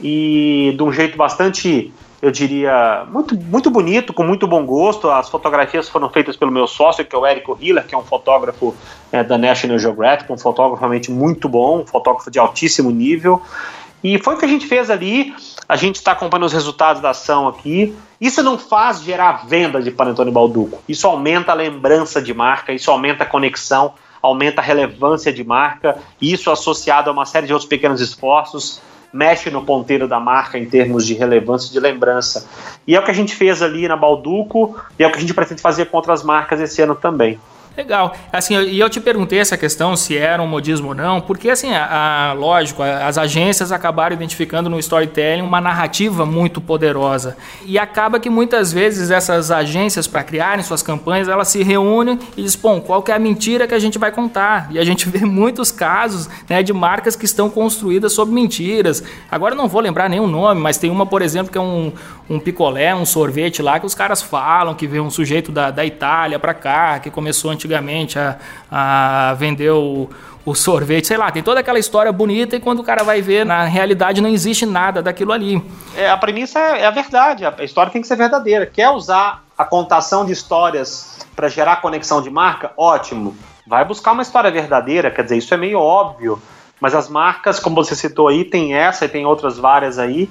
[0.00, 5.28] e de um jeito bastante, eu diria, muito, muito bonito, com muito bom gosto, as
[5.28, 8.74] fotografias foram feitas pelo meu sócio, que é o Érico Hiller, que é um fotógrafo
[9.12, 13.40] é, da National Geographic, um fotógrafo realmente muito bom, um fotógrafo de altíssimo nível,
[14.02, 15.34] e foi o que a gente fez ali.
[15.68, 17.94] A gente está acompanhando os resultados da ação aqui.
[18.20, 20.80] Isso não faz gerar venda de Panetone Balduco.
[20.88, 25.98] Isso aumenta a lembrança de marca, isso aumenta a conexão, aumenta a relevância de marca.
[26.20, 28.80] Isso associado a uma série de outros pequenos esforços
[29.12, 32.46] mexe no ponteiro da marca em termos de relevância e de lembrança.
[32.86, 35.20] E é o que a gente fez ali na Balduco e é o que a
[35.20, 37.38] gente pretende fazer com outras marcas esse ano também.
[37.78, 38.12] Legal.
[38.32, 41.72] Assim, e eu te perguntei essa questão se era um modismo ou não, porque assim,
[41.72, 47.36] a, a, lógico, as agências acabaram identificando no storytelling uma narrativa muito poderosa.
[47.64, 52.42] E acaba que muitas vezes essas agências, para criarem suas campanhas, elas se reúnem e
[52.42, 54.66] dizem, bom, qual que é a mentira que a gente vai contar?
[54.72, 59.04] E a gente vê muitos casos né, de marcas que estão construídas sobre mentiras.
[59.30, 61.92] Agora não vou lembrar nenhum nome, mas tem uma, por exemplo, que é um,
[62.28, 65.86] um picolé, um sorvete lá, que os caras falam que veio um sujeito da, da
[65.86, 68.36] Itália para cá, que começou antigamente antigamente a,
[68.70, 70.08] a vender o,
[70.44, 73.44] o sorvete, sei lá, tem toda aquela história bonita e quando o cara vai ver,
[73.44, 75.62] na realidade não existe nada daquilo ali.
[75.94, 78.64] É, a premissa é, é a verdade, a história tem que ser verdadeira.
[78.66, 82.72] Quer usar a contação de histórias para gerar conexão de marca?
[82.76, 83.36] Ótimo.
[83.66, 86.40] Vai buscar uma história verdadeira, quer dizer, isso é meio óbvio.
[86.80, 90.30] Mas as marcas, como você citou aí, tem essa e tem outras várias aí,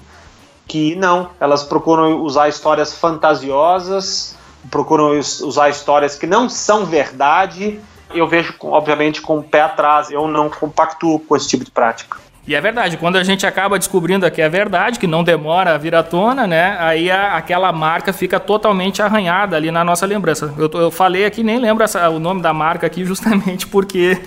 [0.65, 4.37] que não, elas procuram usar histórias fantasiosas
[4.69, 7.79] procuram usar histórias que não são verdade.
[8.13, 10.09] Eu vejo, obviamente, com o pé atrás.
[10.09, 12.17] Eu não compactuo com esse tipo de prática.
[12.47, 15.77] E é verdade, quando a gente acaba descobrindo que é verdade, que não demora a
[15.77, 16.77] vir à tona, né?
[16.79, 20.53] Aí a, aquela marca fica totalmente arranhada ali na nossa lembrança.
[20.57, 24.17] Eu, eu falei aqui, nem lembro essa, o nome da marca aqui, justamente porque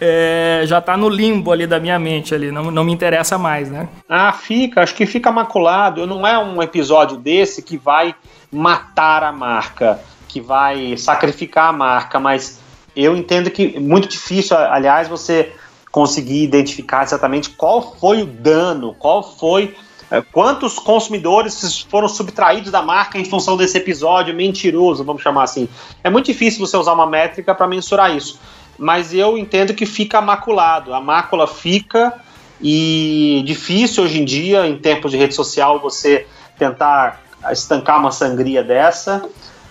[0.00, 3.70] é, já está no limbo ali da minha mente ali, não, não me interessa mais,
[3.70, 3.88] né?
[4.08, 6.06] Ah, fica, acho que fica maculado.
[6.06, 8.14] Não é um episódio desse que vai
[8.50, 12.60] matar a marca, que vai sacrificar a marca, mas
[12.96, 15.52] eu entendo que é muito difícil, aliás, você
[15.92, 19.74] conseguir identificar exatamente qual foi o dano, qual foi
[20.10, 25.68] é, quantos consumidores foram subtraídos da marca em função desse episódio mentiroso, vamos chamar assim.
[26.02, 28.40] É muito difícil você usar uma métrica para mensurar isso,
[28.80, 30.94] mas eu entendo que fica maculado.
[30.94, 32.14] A mácula fica
[32.62, 36.26] e difícil hoje em dia, em tempos de rede social, você
[36.58, 39.22] tentar estancar uma sangria dessa,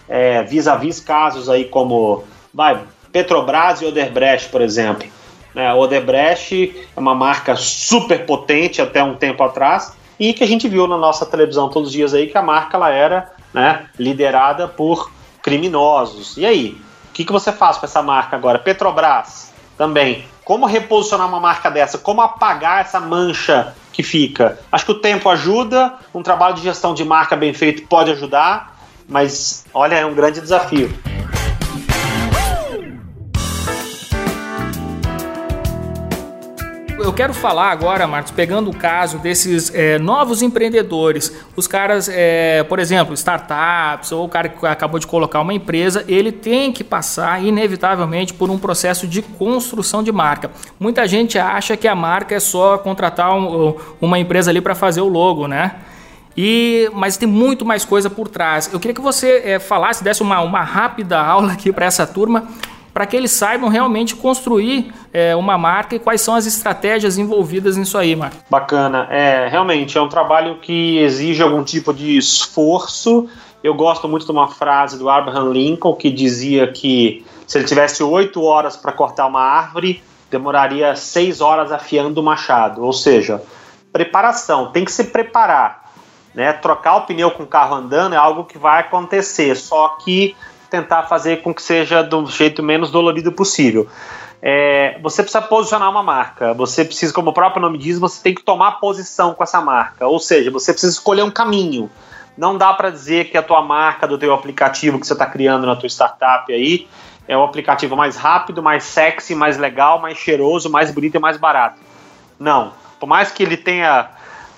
[0.07, 2.79] é, vis-a-vis casos aí como vai,
[3.11, 5.07] Petrobras e Odebrecht, por exemplo.
[5.55, 10.67] É, Odebrecht é uma marca super potente até um tempo atrás e que a gente
[10.67, 14.67] viu na nossa televisão todos os dias aí que a marca ela era né, liderada
[14.67, 16.37] por criminosos.
[16.37, 16.77] E aí,
[17.19, 18.57] que, que você faz com essa marca agora?
[18.57, 20.23] Petrobras também.
[20.45, 21.97] Como reposicionar uma marca dessa?
[21.97, 24.57] Como apagar essa mancha que fica.
[24.71, 28.73] Acho que o tempo ajuda, um trabalho de gestão de marca bem feito pode ajudar,
[29.05, 30.89] mas olha, é um grande desafio.
[37.09, 41.35] Eu quero falar agora, Marcos, pegando o caso desses é, novos empreendedores.
[41.55, 46.05] Os caras, é, por exemplo, startups, ou o cara que acabou de colocar uma empresa,
[46.07, 50.51] ele tem que passar, inevitavelmente, por um processo de construção de marca.
[50.79, 55.01] Muita gente acha que a marca é só contratar um, uma empresa ali para fazer
[55.01, 55.77] o logo, né?
[56.37, 58.69] E, mas tem muito mais coisa por trás.
[58.71, 62.47] Eu queria que você é, falasse, desse uma, uma rápida aula aqui para essa turma
[62.93, 67.77] para que eles saibam realmente construir é, uma marca e quais são as estratégias envolvidas
[67.77, 68.37] nisso aí, Marco.
[68.49, 69.07] Bacana.
[69.09, 73.27] É, realmente é um trabalho que exige algum tipo de esforço.
[73.63, 78.03] Eu gosto muito de uma frase do Abraham Lincoln que dizia que se ele tivesse
[78.03, 82.83] oito horas para cortar uma árvore, demoraria seis horas afiando o machado.
[82.83, 83.41] Ou seja,
[83.91, 85.89] preparação, tem que se preparar.
[86.33, 86.53] Né?
[86.53, 90.35] Trocar o pneu com o carro andando é algo que vai acontecer, só que
[90.69, 93.87] tentar fazer com que seja do jeito menos dolorido possível.
[94.41, 96.53] É, você precisa posicionar uma marca.
[96.53, 100.07] Você precisa, como o próprio nome diz, você tem que tomar posição com essa marca.
[100.07, 101.89] Ou seja, você precisa escolher um caminho.
[102.37, 105.67] Não dá para dizer que a tua marca do teu aplicativo que você está criando
[105.67, 106.87] na tua startup aí
[107.27, 111.37] é o aplicativo mais rápido, mais sexy, mais legal, mais cheiroso, mais bonito e mais
[111.37, 111.79] barato.
[112.39, 112.71] Não.
[112.99, 114.09] Por mais que ele tenha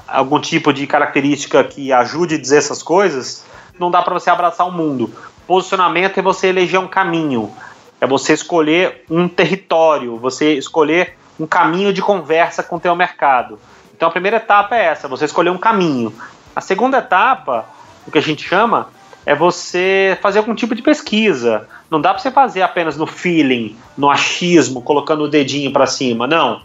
[0.07, 3.45] algum tipo de característica que ajude a dizer essas coisas,
[3.79, 5.11] não dá para você abraçar o mundo.
[5.51, 7.51] Posicionamento é você eleger um caminho,
[7.99, 13.59] é você escolher um território, você escolher um caminho de conversa com o teu mercado.
[13.93, 16.13] Então a primeira etapa é essa, você escolher um caminho.
[16.55, 17.65] A segunda etapa,
[18.07, 18.91] o que a gente chama,
[19.25, 21.67] é você fazer algum tipo de pesquisa.
[21.89, 26.27] Não dá para você fazer apenas no feeling, no achismo, colocando o dedinho para cima,
[26.27, 26.61] não.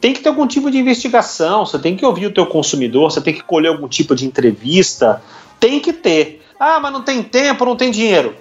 [0.00, 3.20] Tem que ter algum tipo de investigação, você tem que ouvir o teu consumidor, você
[3.20, 5.22] tem que colher algum tipo de entrevista,
[5.60, 6.43] tem que ter.
[6.58, 8.34] Ah, mas não tem tempo, não tem dinheiro.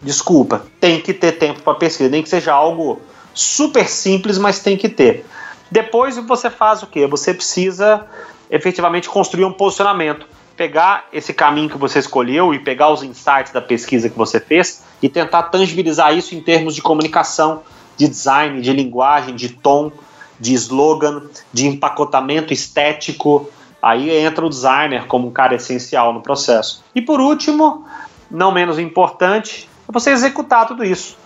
[0.00, 3.00] Desculpa, tem que ter tempo para pesquisa, nem que seja algo
[3.34, 5.24] super simples, mas tem que ter.
[5.70, 7.06] Depois você faz o que?
[7.06, 8.06] Você precisa
[8.50, 10.26] efetivamente construir um posicionamento,
[10.56, 14.82] pegar esse caminho que você escolheu e pegar os insights da pesquisa que você fez
[15.00, 17.62] e tentar tangibilizar isso em termos de comunicação,
[17.96, 19.90] de design, de linguagem, de tom,
[20.38, 23.48] de slogan, de empacotamento estético,
[23.82, 26.84] Aí entra o designer como um cara essencial no processo.
[26.94, 27.84] E por último,
[28.30, 31.16] não menos importante, é você executar tudo isso.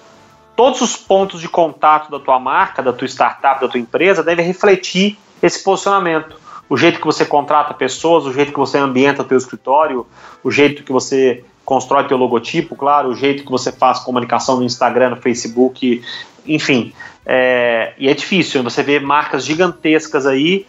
[0.56, 4.46] Todos os pontos de contato da tua marca, da tua startup, da tua empresa devem
[4.46, 6.40] refletir esse posicionamento.
[6.66, 10.06] O jeito que você contrata pessoas, o jeito que você ambienta o teu escritório,
[10.42, 14.64] o jeito que você constrói teu logotipo, claro, o jeito que você faz comunicação no
[14.64, 16.02] Instagram, no Facebook,
[16.46, 16.94] enfim.
[17.26, 20.66] É, e é difícil, você vê marcas gigantescas aí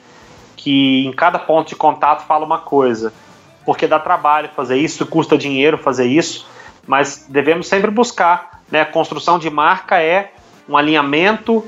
[0.58, 3.14] que em cada ponto de contato fala uma coisa.
[3.64, 6.48] Porque dá trabalho fazer isso, custa dinheiro fazer isso,
[6.86, 8.62] mas devemos sempre buscar.
[8.70, 8.82] Né?
[8.82, 10.32] A construção de marca é
[10.68, 11.64] um alinhamento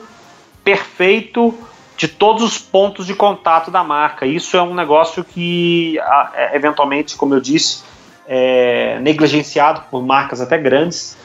[0.64, 1.54] perfeito
[1.96, 4.26] de todos os pontos de contato da marca.
[4.26, 6.00] Isso é um negócio que,
[6.34, 7.84] é, eventualmente, como eu disse,
[8.26, 11.18] é negligenciado por marcas até grandes.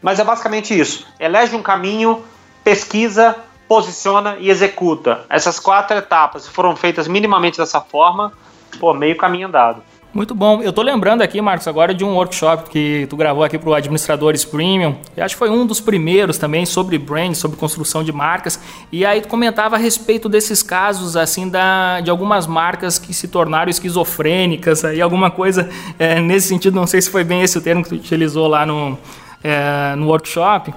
[0.00, 1.06] Mas é basicamente isso.
[1.20, 2.24] Elege um caminho,
[2.62, 3.36] pesquisa,
[3.68, 5.24] posiciona e executa.
[5.28, 8.32] Essas quatro etapas foram feitas minimamente dessa forma,
[8.78, 9.82] pô, meio caminho andado.
[10.14, 10.62] Muito bom.
[10.62, 13.74] Eu tô lembrando aqui, Marcos, agora de um workshop que tu gravou aqui para o
[13.74, 14.94] Administradores Premium.
[15.16, 18.60] Eu acho que foi um dos primeiros também sobre brand, sobre construção de marcas.
[18.92, 23.26] E aí tu comentava a respeito desses casos, assim, da, de algumas marcas que se
[23.26, 26.76] tornaram esquizofrênicas, aí alguma coisa é, nesse sentido.
[26.76, 28.96] Não sei se foi bem esse o termo que tu utilizou lá no,
[29.42, 30.72] é, no workshop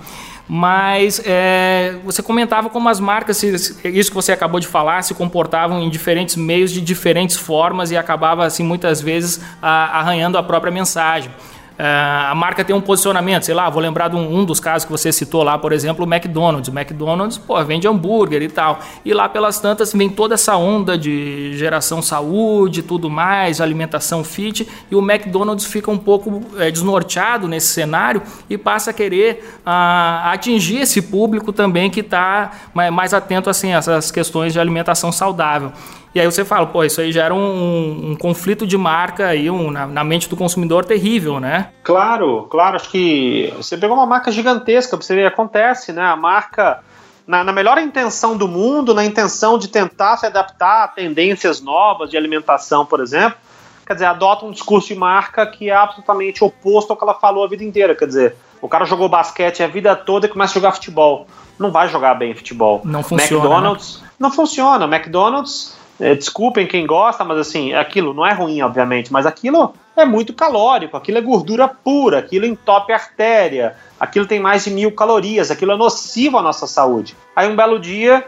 [0.47, 5.81] mas é, você comentava como as marcas, isso que você acabou de falar, se comportavam
[5.81, 11.31] em diferentes meios de diferentes formas e acabava, assim, muitas vezes arranhando a própria mensagem.
[11.77, 14.83] Uh, a marca tem um posicionamento, sei lá, vou lembrar de um, um, dos casos
[14.83, 16.73] que você citou lá, por exemplo, o McDonald's.
[16.73, 18.79] O McDonald's, pô, vende hambúrguer e tal.
[19.05, 24.67] E lá pelas tantas vem toda essa onda de geração saúde, tudo mais, alimentação fit,
[24.89, 30.31] e o McDonald's fica um pouco é, desnorteado nesse cenário e passa a querer uh,
[30.31, 32.51] atingir esse público também que está
[32.91, 35.71] mais atento assim, a essas questões de alimentação saudável.
[36.15, 39.69] E aí você fala, pô, isso aí gera um, um conflito de marca aí um,
[39.69, 41.69] na, na, mente do consumidor terrível, né?
[41.83, 42.75] Claro, claro.
[42.75, 46.01] Acho que você pegou uma marca gigantesca, você ver, acontece, né?
[46.01, 46.79] A marca,
[47.27, 52.09] na, na melhor intenção do mundo, na intenção de tentar se adaptar a tendências novas
[52.09, 53.37] de alimentação, por exemplo,
[53.85, 57.43] quer dizer, adota um discurso de marca que é absolutamente oposto ao que ela falou
[57.43, 57.93] a vida inteira.
[57.93, 61.27] Quer dizer, o cara jogou basquete a vida toda e começa a jogar futebol.
[61.59, 62.81] Não vai jogar bem futebol.
[62.83, 63.45] Não funciona.
[63.45, 64.09] McDonald's né?
[64.19, 64.85] não funciona.
[64.85, 70.05] McDonald's é, desculpem quem gosta, mas assim, aquilo não é ruim, obviamente, mas aquilo é
[70.05, 74.91] muito calórico, aquilo é gordura pura, aquilo entope a artéria, aquilo tem mais de mil
[74.91, 77.15] calorias, aquilo é nocivo à nossa saúde.
[77.35, 78.23] Aí um belo dia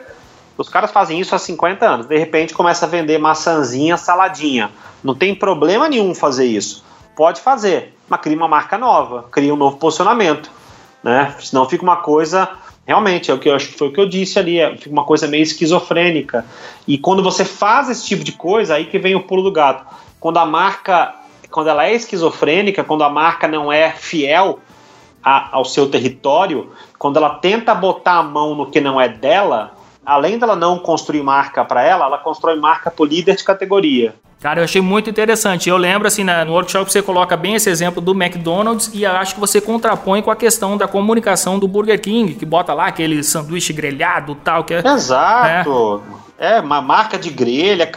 [0.58, 2.06] Os caras fazem isso há 50 anos.
[2.06, 4.70] De repente começa a vender maçãzinha, saladinha.
[5.02, 6.84] Não tem problema nenhum fazer isso.
[7.16, 10.52] Pode fazer, mas cria uma marca nova, cria um novo posicionamento.
[11.02, 11.34] Né?
[11.40, 12.50] Senão fica uma coisa.
[12.86, 15.04] Realmente, é o que eu acho que foi o que eu disse ali, é, uma
[15.04, 16.46] coisa meio esquizofrênica.
[16.88, 19.86] E quando você faz esse tipo de coisa, aí que vem o pulo do gato.
[20.20, 21.14] Quando a marca,
[21.52, 24.60] quando ela é esquizofrênica, quando a marca não é fiel
[25.24, 29.76] a, ao seu território, quando ela tenta botar a mão no que não é dela,
[30.06, 34.16] além dela não construir marca para ela, ela constrói marca para líder de categoria.
[34.42, 35.70] Cara, eu achei muito interessante.
[35.70, 39.40] Eu lembro, assim, no workshop você coloca bem esse exemplo do McDonald's e acho que
[39.40, 43.74] você contrapõe com a questão da comunicação do Burger King, que bota lá aquele sanduíche
[43.74, 44.64] grelhado tal.
[44.64, 46.02] Que é, Exato.
[46.38, 47.90] É, é uma marca de grelha,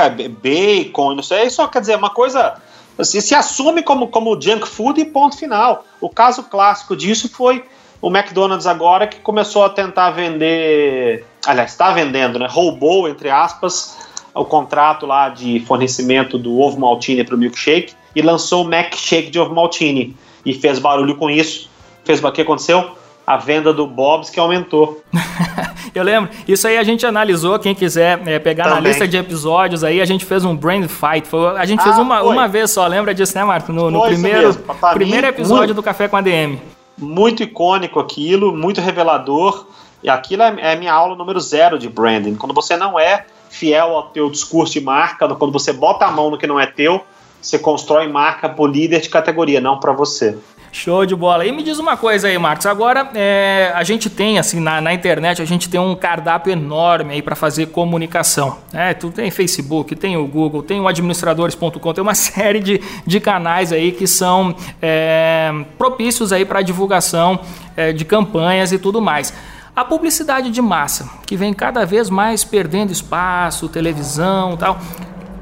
[0.43, 1.45] bacon, não sei.
[1.45, 2.57] Isso quer dizer, uma coisa
[3.01, 5.85] se, se assume como, como junk food e ponto final.
[6.01, 7.65] O caso clássico disso foi
[8.01, 12.49] o McDonald's agora que começou a tentar vender, aliás, está vendendo, né?
[12.51, 13.97] Roubou, entre aspas,
[14.35, 18.95] o contrato lá de fornecimento do ovo maltine para o milkshake e lançou o Mac
[18.95, 21.71] Shake de ovo maltine e fez barulho com isso.
[22.05, 22.97] Fez o que aconteceu?
[23.27, 25.03] a venda do Bob's que aumentou.
[25.95, 26.31] eu lembro.
[26.47, 27.59] Isso aí a gente analisou.
[27.59, 28.83] Quem quiser é, pegar Também.
[28.83, 31.27] na lista de episódios aí, a gente fez um brand fight.
[31.27, 33.73] Foi, a gente ah, fez uma, uma vez só, lembra disso, né, Marco?
[33.73, 34.55] No, no primeiro,
[34.92, 36.61] primeiro mim, episódio muito, do Café com a DM.
[36.99, 39.66] Muito icônico aquilo, muito revelador.
[40.03, 42.35] E aquilo é, é a minha aula número zero de branding.
[42.35, 46.31] Quando você não é fiel ao teu discurso de marca, quando você bota a mão
[46.31, 47.05] no que não é teu,
[47.41, 50.38] você constrói marca por líder de categoria, não para você.
[50.75, 51.45] Show de bola.
[51.45, 52.65] E me diz uma coisa aí, Marcos.
[52.65, 57.12] Agora, é, a gente tem, assim, na, na, internet, a gente tem um cardápio enorme
[57.12, 58.57] aí para fazer comunicação.
[58.73, 58.95] Né?
[58.95, 63.71] Tu tem Facebook, tem o Google, tem o administradores.com, tem uma série de, de canais
[63.71, 67.38] aí que são é, propícios aí para divulgação
[67.77, 69.35] é, de campanhas e tudo mais.
[69.75, 74.79] A publicidade de massa, que vem cada vez mais perdendo espaço, televisão tal.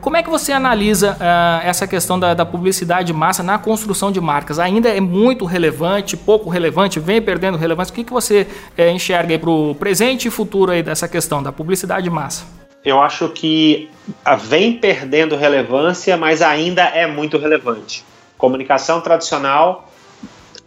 [0.00, 4.12] Como é que você analisa uh, essa questão da, da, publicidade de massa na construção
[4.12, 4.60] de marcas?
[4.60, 7.90] Ainda é muito relevante, pouco relevante, vem perdendo relevância?
[7.90, 8.46] O que, que você
[8.78, 12.44] uh, enxerga para o presente e futuro aí dessa questão da publicidade de massa?
[12.84, 13.90] Eu acho que
[14.24, 18.04] ah, vem perdendo relevância, mas ainda é muito relevante.
[18.38, 19.90] Comunicação tradicional,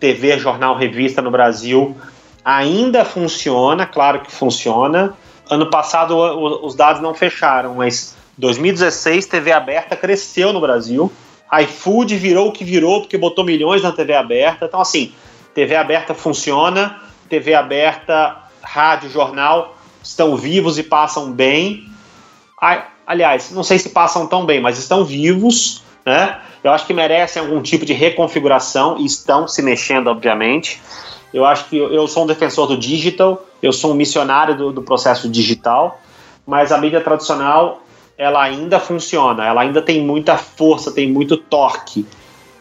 [0.01, 1.95] TV, jornal, revista no Brasil
[2.43, 5.15] ainda funciona, claro que funciona.
[5.49, 6.17] Ano passado
[6.63, 11.11] os dados não fecharam, mas 2016, TV aberta cresceu no Brasil.
[11.61, 14.65] iFood virou o que virou porque botou milhões na TV aberta.
[14.65, 15.13] Então, assim,
[15.53, 21.87] TV aberta funciona, TV aberta, rádio, jornal estão vivos e passam bem.
[23.05, 26.39] Aliás, não sei se passam tão bem, mas estão vivos, né?
[26.63, 30.81] Eu acho que merecem algum tipo de reconfiguração e estão se mexendo, obviamente.
[31.33, 34.81] Eu acho que eu sou um defensor do digital, eu sou um missionário do, do
[34.81, 35.99] processo digital,
[36.45, 37.81] mas a mídia tradicional
[38.17, 42.05] ela ainda funciona, ela ainda tem muita força, tem muito torque,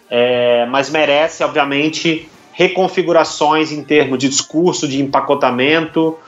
[0.08, 6.18] é, mas merece, obviamente, reconfigurações em termos de discurso, de empacotamento,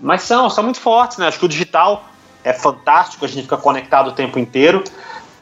[0.00, 1.28] mas são, são muito fortes, né?
[1.28, 2.04] Acho que o digital
[2.42, 4.82] é fantástico, a gente fica conectado o tempo inteiro,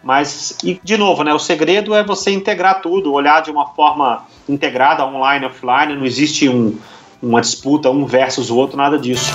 [0.02, 4.26] mas, e de novo, né, o segredo é você integrar tudo, olhar de uma forma
[4.48, 6.78] integrada, online, offline, não existe um,
[7.22, 9.30] uma disputa um versus o outro, nada disso.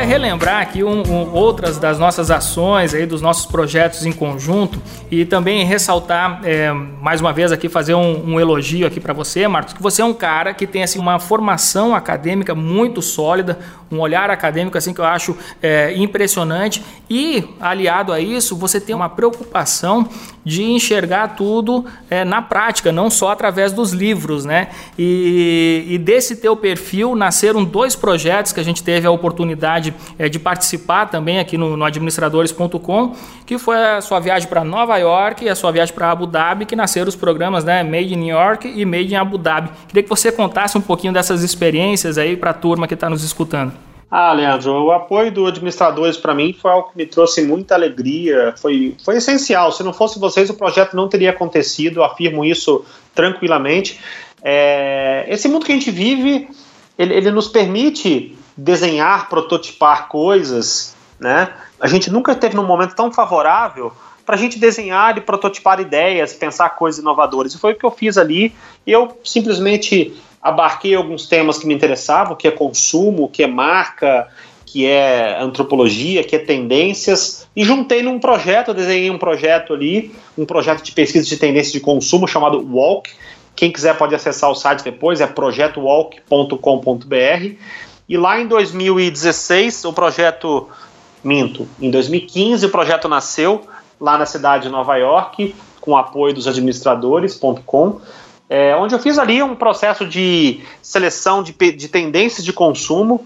[0.00, 4.80] Queria relembrar aqui um, um, outras das nossas ações aí, dos nossos projetos em conjunto
[5.10, 9.46] e também ressaltar é, mais uma vez aqui fazer um, um elogio aqui para você,
[9.46, 13.58] Marcos, que você é um cara que tem assim uma formação acadêmica muito sólida,
[13.90, 18.94] um olhar acadêmico assim que eu acho é, impressionante e aliado a isso você tem
[18.94, 20.08] uma preocupação
[20.44, 24.68] de enxergar tudo é, na prática, não só através dos livros, né?
[24.98, 30.28] E, e, desse teu perfil nasceram dois projetos que a gente teve a oportunidade é,
[30.28, 33.14] de participar também aqui no, no administradores.com,
[33.46, 36.66] que foi a sua viagem para Nova York e a sua viagem para Abu Dhabi,
[36.66, 37.82] que nasceram os programas, né?
[37.82, 39.70] Made in New York e Made in Abu Dhabi.
[39.88, 43.22] Queria que você contasse um pouquinho dessas experiências aí para a turma que está nos
[43.22, 43.72] escutando.
[44.10, 48.52] Ah, Leandro, o apoio do administradores para mim foi algo que me trouxe muita alegria,
[48.56, 49.70] foi, foi essencial.
[49.70, 52.84] Se não fosse vocês, o projeto não teria acontecido, afirmo isso
[53.14, 54.00] tranquilamente.
[54.42, 56.48] É, esse mundo que a gente vive,
[56.98, 61.52] ele, ele nos permite desenhar, prototipar coisas, né?
[61.80, 63.92] A gente nunca teve num momento tão favorável
[64.24, 67.54] para a gente desenhar e prototipar ideias, pensar coisas inovadoras.
[67.54, 68.54] E foi o que eu fiz ali.
[68.86, 74.28] Eu simplesmente abarquei alguns temas que me interessavam, que é consumo, que é marca,
[74.64, 80.46] que é antropologia, que é tendências, e juntei num projeto, desenhei um projeto ali, um
[80.46, 83.10] projeto de pesquisa de tendências de consumo chamado Walk.
[83.56, 87.56] Quem quiser pode acessar o site depois, é projetowalk.com.br.
[88.10, 90.68] E lá em 2016, o projeto,
[91.22, 93.68] minto, em 2015 o projeto nasceu
[94.00, 98.00] lá na cidade de Nova York, com apoio dos administradores.com,
[98.48, 103.24] é, onde eu fiz ali um processo de seleção de, de tendências de consumo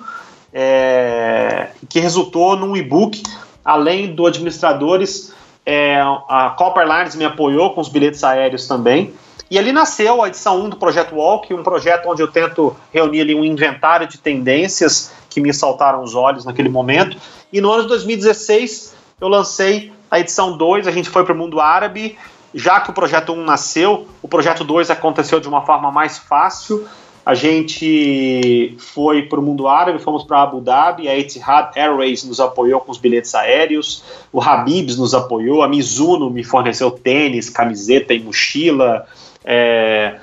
[0.53, 3.23] é, que resultou num e-book,
[3.65, 5.33] além do administradores,
[5.67, 9.15] é, a Copper Lines me apoiou com os bilhetes aéreos também.
[9.51, 13.21] E ali nasceu a edição 1 do Projeto Walk, um projeto onde eu tento reunir
[13.21, 17.17] ali um inventário de tendências que me saltaram os olhos naquele momento.
[17.53, 21.37] E no ano de 2016 eu lancei a edição 2, a gente foi para o
[21.37, 22.19] mundo árabe.
[22.55, 26.87] Já que o projeto 1 nasceu, o projeto 2 aconteceu de uma forma mais fácil
[27.25, 32.39] a gente foi para o mundo árabe, fomos para Abu Dhabi, a Etihad Airways nos
[32.39, 38.13] apoiou com os bilhetes aéreos, o Habibs nos apoiou, a Mizuno me forneceu tênis, camiseta
[38.13, 39.07] e mochila,
[39.43, 40.17] é,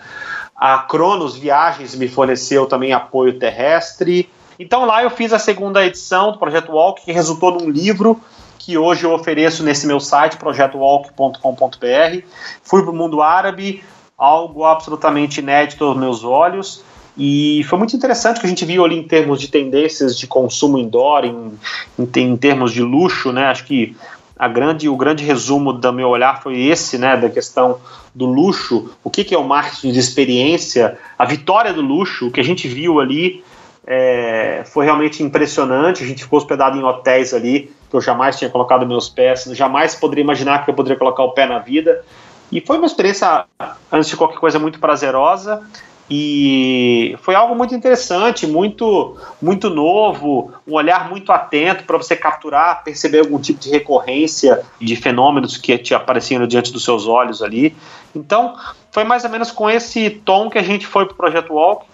[0.55, 4.29] a Cronos Viagens me forneceu também apoio terrestre.
[4.59, 8.21] Então lá eu fiz a segunda edição do Projeto Walk, que resultou num livro
[8.59, 12.21] que hoje eu ofereço nesse meu site, projetowalk.com.br.
[12.61, 13.83] Fui para o mundo árabe,
[14.15, 16.83] algo absolutamente inédito aos meus olhos.
[17.23, 20.79] E foi muito interessante que a gente viu ali em termos de tendências de consumo
[20.79, 21.51] indoor, em,
[21.99, 23.45] em, em termos de luxo, né?
[23.45, 23.95] Acho que
[24.39, 27.77] a grande, o grande resumo do meu olhar foi esse, né, da questão
[28.15, 32.31] do luxo, o que, que é o marketing de experiência, a vitória do luxo, o
[32.31, 33.43] que a gente viu ali
[33.85, 38.49] é, foi realmente impressionante, a gente ficou hospedado em hotéis ali, que eu jamais tinha
[38.49, 42.03] colocado meus pés, jamais poderia imaginar que eu poderia colocar o pé na vida,
[42.51, 43.45] e foi uma experiência,
[43.91, 45.61] antes de qualquer coisa, muito prazerosa,
[46.09, 52.83] e foi algo muito interessante, muito muito novo, um olhar muito atento para você capturar,
[52.83, 57.75] perceber algum tipo de recorrência de fenômenos que te apareciam diante dos seus olhos ali.
[58.13, 58.55] Então,
[58.91, 61.85] foi mais ou menos com esse tom que a gente foi para o Projeto Walk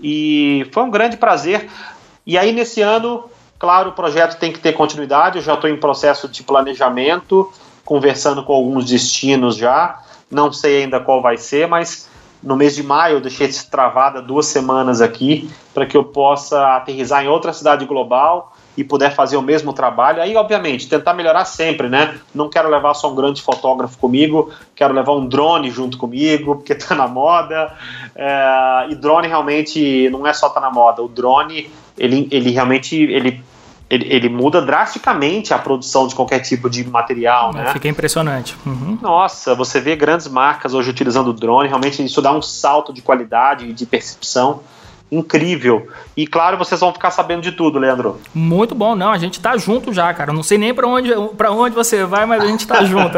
[0.00, 1.68] e foi um grande prazer.
[2.24, 3.24] E aí, nesse ano,
[3.58, 5.38] claro, o projeto tem que ter continuidade.
[5.38, 7.52] Eu já estou em processo de planejamento,
[7.84, 10.00] conversando com alguns destinos já.
[10.30, 12.08] Não sei ainda qual vai ser, mas
[12.42, 17.24] no mês de maio eu deixei travada duas semanas aqui para que eu possa aterrizar
[17.24, 20.20] em outra cidade global e puder fazer o mesmo trabalho.
[20.20, 22.18] Aí, obviamente, tentar melhorar sempre, né?
[22.34, 26.74] Não quero levar só um grande fotógrafo comigo, quero levar um drone junto comigo, porque
[26.74, 27.72] tá na moda.
[28.14, 31.02] É, e drone realmente não é só tá na moda.
[31.02, 33.42] O drone, ele, ele realmente ele
[33.88, 37.72] ele, ele, muda drasticamente a produção de qualquer tipo de material, né?
[37.72, 38.56] Fica impressionante.
[38.66, 38.98] Uhum.
[39.00, 43.00] Nossa, você vê grandes marcas hoje utilizando o drone, realmente isso dá um salto de
[43.00, 44.60] qualidade e de percepção
[45.10, 45.86] incrível.
[46.16, 48.20] E claro, vocês vão ficar sabendo de tudo, Leandro.
[48.34, 50.32] Muito bom, não, a gente tá junto já, cara.
[50.32, 53.16] não sei nem para onde, pra onde você vai, mas a gente tá junto.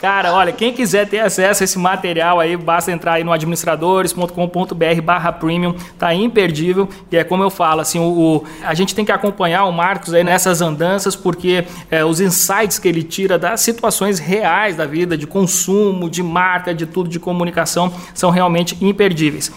[0.00, 5.02] Cara, olha, quem quiser ter acesso a esse material aí, basta entrar aí no administradores.com.br
[5.02, 6.88] barra premium, tá imperdível.
[7.10, 10.14] E é como eu falo, assim, o, o, a gente tem que acompanhar o Marcos
[10.14, 15.18] aí nessas andanças, porque é, os insights que ele tira das situações reais da vida,
[15.18, 19.50] de consumo, de marca, de tudo, de comunicação, são realmente imperdíveis.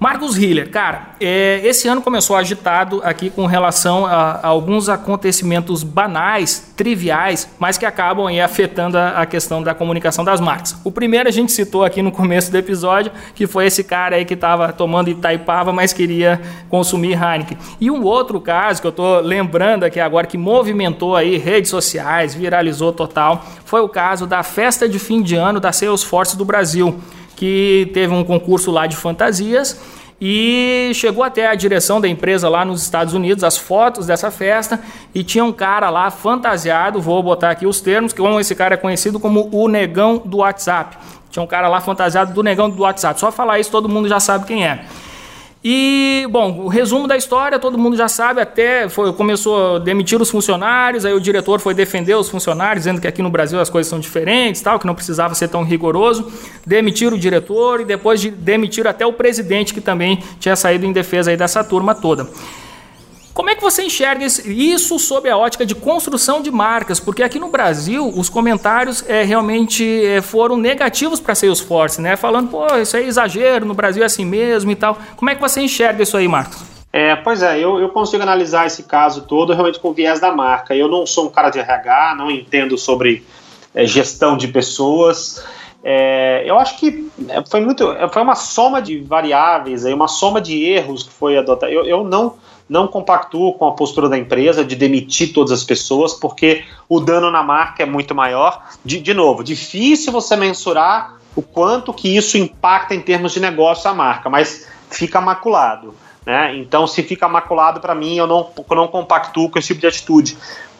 [0.00, 5.82] Marcos Hiller, cara, é, esse ano começou agitado aqui com relação a, a, alguns acontecimentos
[5.82, 10.80] banais, triviais, mas que acabam aí afetando a, a, questão da comunicação das marcas.
[10.84, 14.24] O primeiro a gente citou aqui no começo do episódio, que foi esse cara aí
[14.24, 17.58] que estava tomando Itaipava, mas queria consumir Heineken.
[17.80, 22.36] E um outro caso que eu estou lembrando aqui agora, que movimentou aí redes sociais,
[22.36, 27.00] viralizou total, foi o caso da festa de fim de ano da Salesforce do Brasil
[27.38, 29.80] que teve um concurso lá de fantasias
[30.20, 34.80] e chegou até a direção da empresa lá nos Estados Unidos, as fotos dessa festa,
[35.14, 38.76] e tinha um cara lá fantasiado, vou botar aqui os termos, que esse cara é
[38.76, 40.96] conhecido como o negão do WhatsApp.
[41.30, 43.20] Tinha um cara lá fantasiado do negão do WhatsApp.
[43.20, 44.84] Só falar isso todo mundo já sabe quem é.
[45.62, 50.20] E, bom, o resumo da história todo mundo já sabe, até foi, começou a demitir
[50.20, 53.68] os funcionários, aí o diretor foi defender os funcionários, dizendo que aqui no Brasil as
[53.68, 56.30] coisas são diferentes, tal, que não precisava ser tão rigoroso.
[56.64, 60.92] Demitir o diretor e depois de demitir até o presidente, que também tinha saído em
[60.92, 62.28] defesa aí dessa turma toda.
[63.38, 66.98] Como é que você enxerga isso sob a ótica de construção de marcas?
[66.98, 72.16] Porque aqui no Brasil os comentários é, realmente é, foram negativos para Salesforce, né?
[72.16, 74.98] Falando, pô, isso é exagero, no Brasil é assim mesmo e tal.
[75.14, 76.64] Como é que você enxerga isso aí, Marcos?
[76.92, 80.74] É, pois é, eu, eu consigo analisar esse caso todo realmente com viés da marca.
[80.74, 83.24] Eu não sou um cara de RH, não entendo sobre
[83.72, 85.44] é, gestão de pessoas.
[85.84, 87.08] É, eu acho que
[87.48, 91.70] foi muito, foi uma soma de variáveis, aí, uma soma de erros que foi adotada.
[91.70, 92.34] Eu, eu não
[92.68, 97.30] não compactuo com a postura da empresa de demitir todas as pessoas, porque o dano
[97.30, 98.62] na marca é muito maior.
[98.84, 103.90] De, de novo, difícil você mensurar o quanto que isso impacta em termos de negócio
[103.90, 105.94] a marca, mas fica maculado.
[106.26, 106.56] Né?
[106.56, 109.86] Então, se fica maculado, para mim, eu não, eu não compactuo com esse tipo de
[109.86, 110.36] atitude.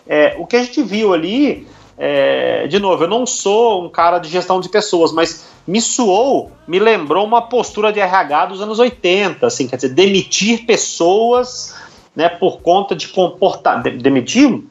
[0.06, 1.66] É, o que a gente viu ali,
[1.96, 6.50] é, de novo, eu não sou um cara de gestão de pessoas, mas me suou,
[6.66, 11.76] me lembrou uma postura de RH dos anos 80, assim, quer dizer, demitir pessoas
[12.16, 14.62] né, por conta de comportar, de, demitir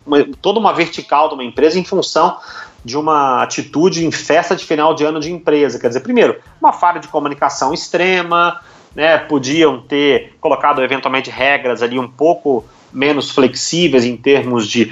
[0.42, 2.40] toda uma vertical de uma empresa em função
[2.84, 5.78] de uma atitude em festa de final de ano de empresa.
[5.78, 8.60] Quer dizer, primeiro, uma falha de comunicação extrema,
[8.96, 12.66] né, podiam ter colocado eventualmente regras ali um pouco
[12.98, 14.92] menos flexíveis em termos de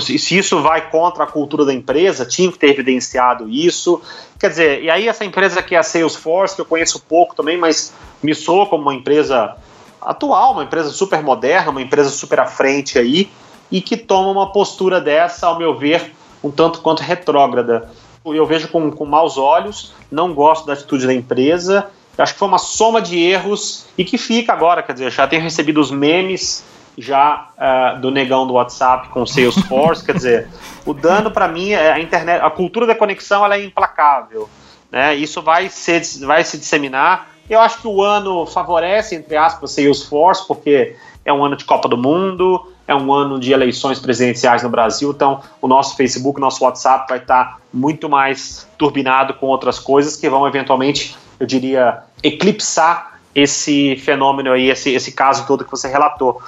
[0.00, 4.02] se isso vai contra a cultura da empresa, tinha que ter evidenciado isso.
[4.38, 7.56] Quer dizer, e aí essa empresa que é a Salesforce, que eu conheço pouco também,
[7.56, 9.56] mas me soa como uma empresa
[10.00, 13.30] atual, uma empresa super moderna, uma empresa super à frente aí,
[13.70, 16.12] e que toma uma postura dessa, ao meu ver,
[16.42, 17.88] um tanto quanto retrógrada.
[18.24, 22.48] Eu vejo com, com maus olhos, não gosto da atitude da empresa, acho que foi
[22.48, 26.64] uma soma de erros e que fica agora, quer dizer, já tenho recebido os memes
[26.98, 30.48] já uh, do negão do WhatsApp com Salesforce, quer dizer,
[30.84, 34.48] o dano para mim é a internet, a cultura da conexão ela é implacável,
[34.90, 35.14] né?
[35.14, 37.28] Isso vai ser, vai se disseminar.
[37.48, 41.88] Eu acho que o ano favorece entre aspas Salesforce porque é um ano de Copa
[41.88, 46.64] do Mundo, é um ano de eleições presidenciais no Brasil, então o nosso Facebook, nosso
[46.64, 53.20] WhatsApp vai estar muito mais turbinado com outras coisas que vão eventualmente, eu diria, eclipsar
[53.34, 56.40] esse fenômeno aí, esse, esse caso todo que você relatou.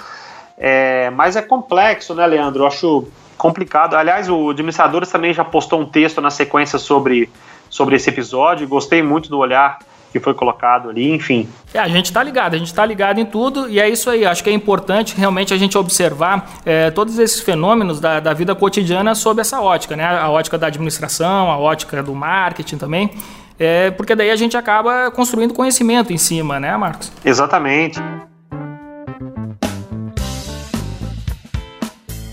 [0.62, 2.64] É, mas é complexo, né, Leandro?
[2.64, 3.08] Eu acho
[3.38, 3.94] complicado.
[3.94, 7.30] Aliás, o Administradores também já postou um texto na sequência sobre,
[7.70, 8.68] sobre esse episódio.
[8.68, 9.78] Gostei muito do olhar
[10.12, 11.48] que foi colocado ali, enfim.
[11.72, 14.26] É, a gente está ligado, a gente está ligado em tudo e é isso aí.
[14.26, 18.54] Acho que é importante realmente a gente observar é, todos esses fenômenos da, da vida
[18.54, 20.04] cotidiana sob essa ótica, né?
[20.04, 23.10] A ótica da administração, a ótica do marketing também.
[23.58, 27.12] É, porque daí a gente acaba construindo conhecimento em cima, né, Marcos?
[27.24, 28.00] Exatamente.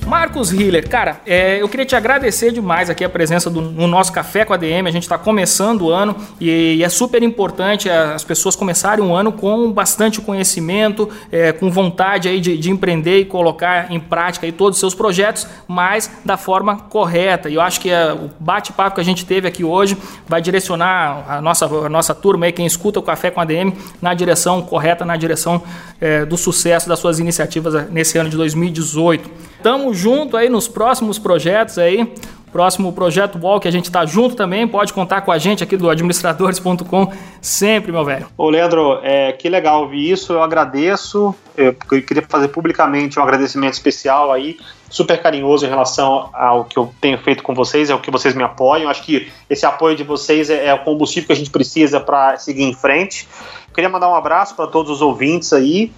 [0.08, 4.10] Marcos Hiller, cara, é, eu queria te agradecer demais aqui a presença do, no nosso
[4.14, 4.88] Café com a DM.
[4.88, 9.14] A gente está começando o ano e, e, é super importante as pessoas começarem o
[9.14, 14.46] ano com bastante conhecimento, é, com vontade aí de, de, empreender e colocar em prática
[14.46, 17.50] aí todos os seus projetos, mas da forma correta.
[17.50, 21.26] E eu acho que a, o bate-papo que a gente teve aqui hoje vai direcionar
[21.28, 24.62] a nossa, a nossa turma aí, quem escuta o Café com a DM, na direção
[24.62, 25.62] correta, na direção
[26.00, 29.47] é, do sucesso das suas iniciativas nesse ano de 2018.
[29.62, 32.12] Tamo junto aí nos próximos projetos aí.
[32.52, 35.76] Próximo projeto Wall que a gente está junto também, pode contar com a gente aqui
[35.76, 38.26] do administradores.com sempre, meu velho.
[38.38, 41.36] Ô, Leandro, é, que legal ouvir isso, eu agradeço.
[41.58, 44.58] Eu, queria fazer publicamente um agradecimento especial aí,
[44.90, 48.34] super carinhoso em relação ao que eu tenho feito com vocês, é o que vocês
[48.34, 48.90] me apoiam.
[48.90, 52.38] Acho que esse apoio de vocês é, é o combustível que a gente precisa para
[52.38, 53.28] seguir em frente.
[53.74, 55.92] Queria mandar um abraço para todos os ouvintes aí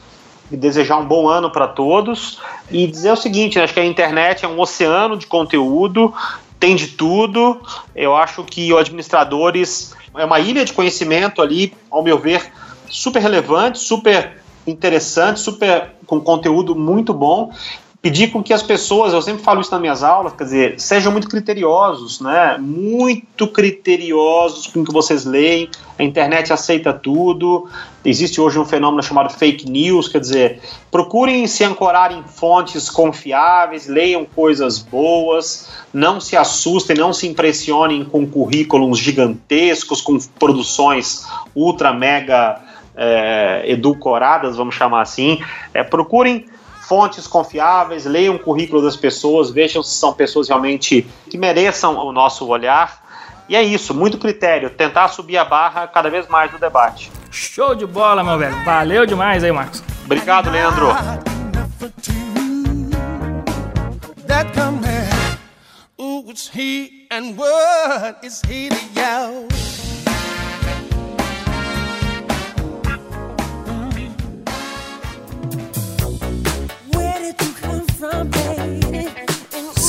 [0.57, 2.39] desejar um bom ano para todos
[2.71, 6.13] e dizer o seguinte: né, acho que a internet é um oceano de conteúdo,
[6.59, 7.59] tem de tudo.
[7.95, 12.51] Eu acho que o administradores é uma ilha de conhecimento ali, ao meu ver,
[12.89, 17.51] super relevante, super interessante, super com conteúdo muito bom
[18.01, 21.11] pedir com que as pessoas, eu sempre falo isso nas minhas aulas, quer dizer, sejam
[21.11, 22.57] muito criteriosos, né?
[22.57, 25.69] Muito criteriosos com o que vocês leem.
[25.97, 27.67] A internet aceita tudo.
[28.05, 33.87] Existe hoje um fenômeno chamado fake news, quer dizer, procurem se ancorar em fontes confiáveis,
[33.87, 41.91] leiam coisas boas, não se assustem, não se impressionem com currículos gigantescos, com produções ultra
[41.91, 42.61] mega
[42.95, 45.41] é, edulcoradas, vamos chamar assim.
[45.73, 46.45] É, procurem
[46.89, 52.11] fontes confiáveis, leiam o currículo das pessoas, vejam se são pessoas realmente que mereçam o
[52.11, 53.07] nosso olhar.
[53.47, 57.11] E é isso, muito critério, tentar subir a barra cada vez mais no debate.
[57.29, 58.55] Show de bola, meu velho.
[58.65, 59.83] Valeu demais aí, Marcos.
[60.03, 60.87] Obrigado, Leandro.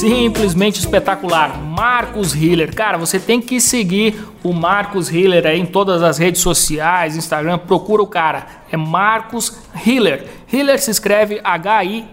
[0.00, 1.60] Simplesmente espetacular.
[1.62, 2.74] Marcos Hiller.
[2.74, 7.58] Cara, você tem que seguir o Marcos Hiller aí em todas as redes sociais, Instagram.
[7.58, 8.46] Procura o cara.
[8.72, 10.24] É Marcos Hiller.
[10.50, 12.10] Hiller se escreve H-I-L-L-E-R.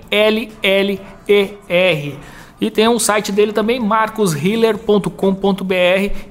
[2.59, 5.75] E tem um site dele também, marcoshiller.com.br,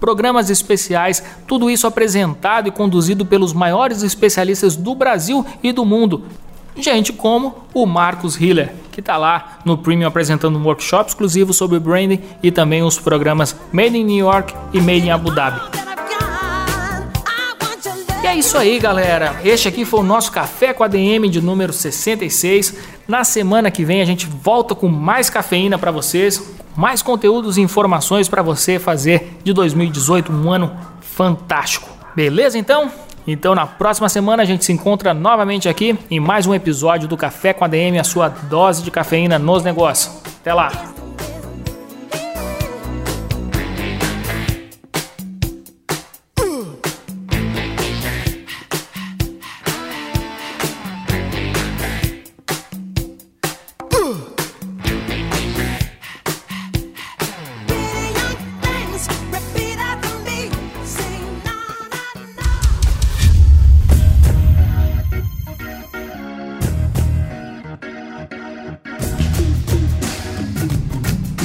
[0.00, 6.24] programas especiais, tudo isso apresentado e conduzido pelos maiores especialistas do Brasil e do mundo.
[6.76, 11.78] Gente como o Marcos Hiller, que está lá no Premium apresentando um workshop exclusivo sobre
[11.78, 15.89] branding e também os programas Made in New York e Made in Abu Dhabi.
[18.22, 19.40] E é isso aí, galera.
[19.42, 22.76] Este aqui foi o nosso Café com a DM de número 66.
[23.08, 27.62] Na semana que vem a gente volta com mais cafeína para vocês, mais conteúdos e
[27.62, 31.88] informações para você fazer de 2018 um ano fantástico.
[32.14, 32.90] Beleza então?
[33.26, 37.16] Então na próxima semana a gente se encontra novamente aqui em mais um episódio do
[37.16, 40.20] Café com a DM, a sua dose de cafeína nos negócios.
[40.40, 40.99] Até lá.